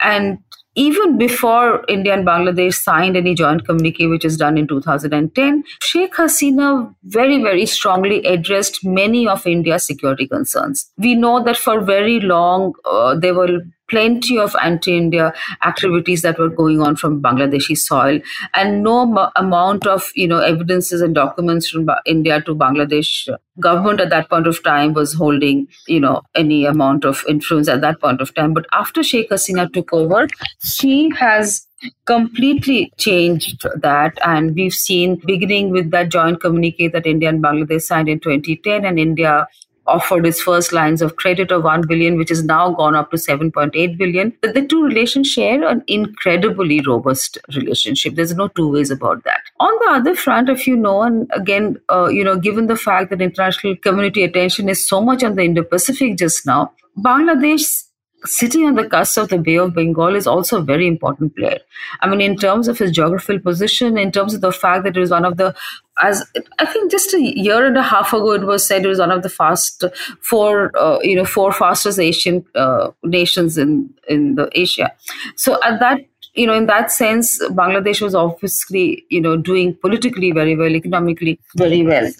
and 0.00 0.38
even 0.76 1.18
before 1.18 1.84
India 1.88 2.14
and 2.14 2.24
Bangladesh 2.26 2.74
signed 2.74 3.16
any 3.16 3.34
joint 3.34 3.66
communique, 3.66 4.06
which 4.06 4.24
is 4.24 4.36
done 4.36 4.56
in 4.56 4.68
2010, 4.68 5.64
Sheikh 5.82 6.14
Hasina 6.14 6.94
very, 7.04 7.42
very 7.42 7.66
strongly 7.66 8.24
addressed 8.24 8.84
many 8.84 9.26
of 9.26 9.46
India's 9.46 9.84
security 9.84 10.28
concerns. 10.28 10.90
We 10.96 11.16
know 11.16 11.42
that 11.42 11.56
for 11.56 11.80
very 11.80 12.20
long, 12.20 12.74
uh, 12.84 13.16
there 13.16 13.34
were 13.34 13.60
plenty 13.90 14.38
of 14.38 14.56
anti-India 14.62 15.32
activities 15.64 16.22
that 16.22 16.38
were 16.38 16.48
going 16.48 16.80
on 16.80 16.96
from 16.96 17.20
Bangladeshi 17.22 17.76
soil, 17.76 18.20
and 18.54 18.82
no 18.82 19.02
m- 19.02 19.30
amount 19.36 19.86
of 19.86 20.10
you 20.14 20.28
know 20.28 20.38
evidences 20.40 21.00
and 21.00 21.14
documents 21.14 21.68
from 21.68 21.86
ba- 21.86 22.00
India 22.06 22.40
to 22.42 22.54
Bangladesh 22.54 23.28
government 23.58 24.00
at 24.00 24.10
that 24.10 24.28
point 24.30 24.46
of 24.46 24.62
time 24.62 24.94
was 24.94 25.12
holding 25.14 25.66
you 25.86 26.00
know 26.00 26.22
any 26.34 26.64
amount 26.64 27.04
of 27.04 27.24
influence 27.28 27.68
at 27.68 27.80
that 27.80 28.00
point 28.00 28.20
of 28.20 28.34
time. 28.34 28.54
But 28.54 28.66
after 28.72 29.02
Sheikh 29.02 29.30
Hasina 29.30 29.72
took 29.72 29.92
over, 29.92 30.28
she 30.62 31.10
has 31.18 31.66
completely 32.04 32.92
changed 32.98 33.64
that 33.76 34.18
and 34.24 34.54
we've 34.54 34.74
seen 34.74 35.20
beginning 35.24 35.70
with 35.70 35.90
that 35.90 36.10
joint 36.10 36.38
communique 36.40 36.88
that 36.92 37.06
india 37.06 37.30
and 37.30 37.42
bangladesh 37.42 37.80
signed 37.82 38.06
in 38.08 38.20
2010 38.20 38.84
and 38.84 38.98
india 38.98 39.46
offered 39.86 40.26
its 40.26 40.40
first 40.40 40.72
lines 40.72 41.02
of 41.02 41.16
credit 41.16 41.50
of 41.50 41.64
1 41.64 41.86
billion 41.88 42.16
which 42.16 42.30
is 42.30 42.44
now 42.44 42.70
gone 42.70 42.94
up 42.94 43.10
to 43.10 43.16
7.8 43.16 43.96
billion. 43.98 44.32
That 44.42 44.54
the 44.54 44.66
two 44.66 44.84
relations 44.84 45.26
share 45.28 45.66
an 45.66 45.82
incredibly 45.86 46.80
robust 46.80 47.38
relationship. 47.54 48.14
There's 48.14 48.34
no 48.34 48.48
two 48.48 48.70
ways 48.70 48.90
about 48.90 49.24
that. 49.24 49.40
On 49.58 49.72
the 49.80 49.90
other 49.98 50.14
front 50.14 50.48
if 50.48 50.66
you 50.66 50.76
know 50.76 51.02
and 51.02 51.30
again 51.34 51.78
uh, 51.88 52.08
you 52.08 52.24
know 52.24 52.36
given 52.36 52.66
the 52.66 52.76
fact 52.76 53.10
that 53.10 53.20
international 53.20 53.76
community 53.76 54.24
attention 54.24 54.68
is 54.68 54.86
so 54.86 55.00
much 55.00 55.24
on 55.24 55.34
the 55.34 55.42
indo-pacific 55.42 56.16
just 56.16 56.46
now 56.46 56.72
bangladesh 56.98 57.89
sitting 58.24 58.64
on 58.66 58.74
the 58.74 58.86
cusp 58.86 59.18
of 59.18 59.28
the 59.28 59.38
Bay 59.38 59.56
of 59.56 59.74
Bengal 59.74 60.14
is 60.14 60.26
also 60.26 60.58
a 60.58 60.62
very 60.62 60.86
important 60.86 61.34
player. 61.36 61.58
I 62.00 62.08
mean, 62.08 62.20
in 62.20 62.36
terms 62.36 62.68
of 62.68 62.78
his 62.78 62.90
geographical 62.90 63.40
position, 63.40 63.98
in 63.98 64.12
terms 64.12 64.34
of 64.34 64.40
the 64.40 64.52
fact 64.52 64.84
that 64.84 64.96
it 64.96 65.00
was 65.00 65.10
one 65.10 65.24
of 65.24 65.36
the, 65.36 65.54
as 66.02 66.24
I 66.58 66.66
think 66.66 66.90
just 66.90 67.14
a 67.14 67.20
year 67.20 67.66
and 67.66 67.76
a 67.76 67.82
half 67.82 68.12
ago, 68.12 68.32
it 68.32 68.44
was 68.44 68.66
said 68.66 68.84
it 68.84 68.88
was 68.88 68.98
one 68.98 69.10
of 69.10 69.22
the 69.22 69.28
fast 69.28 69.84
four, 70.22 70.76
uh, 70.76 70.98
you 71.02 71.16
know, 71.16 71.24
four 71.24 71.52
fastest 71.52 71.98
Asian 71.98 72.44
uh, 72.54 72.90
nations 73.04 73.58
in 73.58 73.92
in 74.08 74.34
the 74.34 74.48
Asia. 74.52 74.92
So 75.36 75.62
at 75.62 75.80
that 75.80 76.00
you 76.34 76.46
know, 76.46 76.54
in 76.54 76.66
that 76.66 76.90
sense, 76.92 77.42
Bangladesh 77.48 78.00
was 78.00 78.14
obviously, 78.14 79.04
you 79.10 79.20
know, 79.20 79.36
doing 79.36 79.74
politically 79.74 80.30
very 80.30 80.56
well, 80.56 80.74
economically 80.74 81.40
very 81.56 81.84
well. 81.84 82.10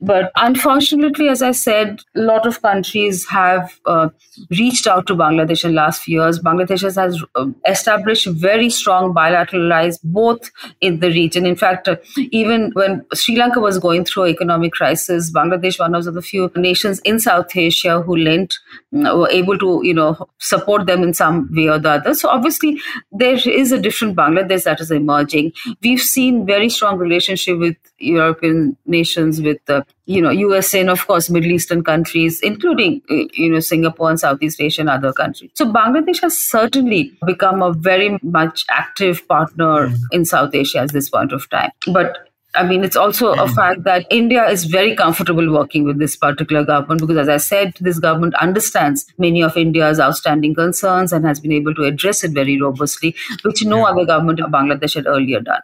But 0.00 0.32
unfortunately, 0.36 1.28
as 1.28 1.42
I 1.42 1.52
said, 1.52 2.00
a 2.16 2.20
lot 2.20 2.46
of 2.46 2.62
countries 2.62 3.26
have 3.28 3.78
uh, 3.84 4.08
reached 4.50 4.86
out 4.86 5.06
to 5.08 5.14
Bangladesh 5.14 5.64
in 5.64 5.72
the 5.72 5.76
last 5.76 6.02
few 6.02 6.22
years. 6.22 6.38
Bangladesh 6.40 6.82
has, 6.82 7.22
uh, 7.34 7.46
established 7.66 8.26
very 8.26 8.70
strong 8.70 9.12
bilateral 9.12 9.68
ties 9.68 9.98
both 9.98 10.50
in 10.80 11.00
the 11.00 11.08
region. 11.08 11.44
In 11.44 11.56
fact, 11.56 11.86
uh, 11.86 11.96
even 12.30 12.70
when 12.72 13.04
Sri 13.14 13.36
Lanka 13.36 13.60
was 13.60 13.78
going 13.78 14.04
through 14.06 14.26
economic 14.26 14.72
crisis, 14.72 15.30
Bangladesh, 15.30 15.78
one 15.78 15.94
of 15.94 16.04
the 16.04 16.22
few 16.22 16.50
nations 16.56 17.00
in 17.00 17.18
South 17.18 17.54
Asia 17.54 18.00
who 18.00 18.16
lent, 18.16 18.58
mm, 18.94 19.18
were 19.18 19.30
able 19.30 19.58
to, 19.58 19.80
you 19.84 19.94
know, 19.94 20.28
support 20.38 20.86
them 20.86 21.02
in 21.02 21.12
some 21.12 21.48
way 21.52 21.68
or 21.68 21.78
the 21.78 21.90
other. 21.90 22.14
So 22.14 22.28
obviously, 22.30 22.80
there 23.12 23.36
is 23.46 23.70
a 23.72 23.78
different 23.78 24.16
Bangladesh 24.16 24.64
that 24.64 24.80
is 24.80 24.90
emerging. 24.90 25.52
We've 25.82 26.00
seen 26.00 26.46
very 26.46 26.70
strong 26.70 26.96
relationship 26.96 27.58
with 27.58 27.76
European 28.00 28.76
nations, 28.86 29.40
with 29.40 29.58
uh, 29.68 29.82
you 30.06 30.20
know 30.20 30.30
USA 30.30 30.80
and 30.80 30.90
of 30.90 31.06
course 31.06 31.30
Middle 31.30 31.52
Eastern 31.52 31.84
countries, 31.84 32.40
including 32.40 33.02
uh, 33.10 33.24
you 33.34 33.50
know 33.50 33.60
Singapore 33.60 34.10
and 34.10 34.20
Southeast 34.20 34.60
Asia 34.60 34.80
and 34.82 34.90
other 34.90 35.12
countries. 35.12 35.50
So 35.54 35.66
Bangladesh 35.66 36.20
has 36.22 36.36
certainly 36.36 37.12
become 37.26 37.62
a 37.62 37.72
very 37.72 38.18
much 38.22 38.64
active 38.70 39.26
partner 39.28 39.92
in 40.10 40.24
South 40.24 40.54
Asia 40.54 40.78
at 40.80 40.92
this 40.92 41.10
point 41.10 41.32
of 41.32 41.48
time. 41.50 41.70
But 41.92 42.30
I 42.54 42.64
mean, 42.64 42.82
it's 42.82 42.96
also 42.96 43.32
a 43.32 43.46
fact 43.46 43.84
that 43.84 44.06
India 44.10 44.44
is 44.48 44.64
very 44.64 44.96
comfortable 44.96 45.52
working 45.52 45.84
with 45.84 45.98
this 45.98 46.16
particular 46.16 46.64
government 46.64 47.00
because, 47.00 47.16
as 47.16 47.28
I 47.28 47.36
said, 47.36 47.74
this 47.80 48.00
government 48.00 48.34
understands 48.40 49.06
many 49.18 49.42
of 49.42 49.56
India's 49.56 50.00
outstanding 50.00 50.54
concerns 50.54 51.12
and 51.12 51.24
has 51.24 51.38
been 51.38 51.52
able 51.52 51.74
to 51.76 51.84
address 51.84 52.24
it 52.24 52.32
very 52.32 52.60
robustly, 52.60 53.14
which 53.42 53.64
no 53.64 53.84
other 53.86 54.04
government 54.04 54.40
of 54.40 54.50
Bangladesh 54.50 54.96
had 54.96 55.06
earlier 55.06 55.40
done. 55.40 55.60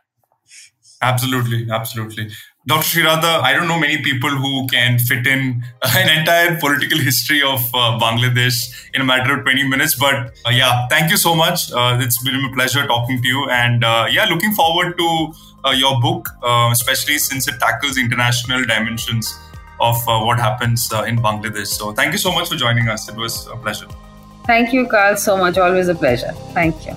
Absolutely, 1.03 1.69
absolutely. 1.71 2.31
Dr. 2.67 2.83
Shirada, 2.83 3.41
I 3.43 3.53
don't 3.53 3.69
know 3.69 3.79
many 3.79 4.03
people 4.03 4.31
who 4.31 4.67
can 4.67 4.99
fit 4.99 5.25
in 5.27 5.63
an 5.83 6.19
entire 6.19 6.59
political 6.59 6.99
history 6.99 7.41
of 7.41 7.61
uh, 7.73 7.99
Bangladesh 8.01 8.57
in 8.93 9.03
a 9.03 9.05
matter 9.05 9.39
of 9.39 9.45
20 9.45 9.69
minutes. 9.69 9.95
But 9.95 10.35
uh, 10.45 10.51
yeah, 10.51 10.89
thank 10.89 11.11
you 11.11 11.17
so 11.17 11.35
much. 11.35 11.71
Uh, 11.71 11.99
it's 12.01 12.21
been 12.25 12.35
a 12.35 12.53
pleasure 12.55 12.85
talking 12.87 13.23
to 13.23 13.29
you. 13.29 13.49
And 13.51 13.85
uh, 13.85 14.09
yeah, 14.11 14.25
looking 14.25 14.53
forward 14.53 14.99
to 14.99 15.33
uh, 15.65 15.71
your 15.71 16.01
book, 16.01 16.29
uh, 16.43 16.71
especially 16.73 17.19
since 17.19 17.47
it 17.47 17.61
tackles 17.61 17.99
international 17.99 18.65
dimensions 18.65 19.39
of 19.79 19.97
what 20.07 20.39
happens 20.39 20.91
in 21.07 21.19
Bangladesh. 21.19 21.67
So 21.67 21.93
thank 21.93 22.13
you 22.13 22.19
so 22.19 22.33
much 22.33 22.49
for 22.49 22.57
joining 22.57 22.89
us. 22.89 23.09
It 23.09 23.15
was 23.15 23.47
a 23.47 23.57
pleasure. 23.57 23.87
Thank 24.47 24.73
you, 24.73 24.89
Carl, 24.89 25.17
so 25.17 25.37
much. 25.37 25.59
Always 25.59 25.89
a 25.89 25.95
pleasure. 25.95 26.33
Thank 26.55 26.87
you. 26.87 26.97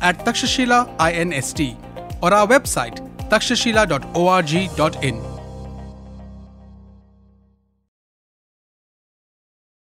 at 0.00 0.24
Takshashila 0.24 0.88
INST 0.98 1.76
or 2.22 2.32
our 2.32 2.46
website 2.46 2.98
takshashila.org.in. 3.28 5.27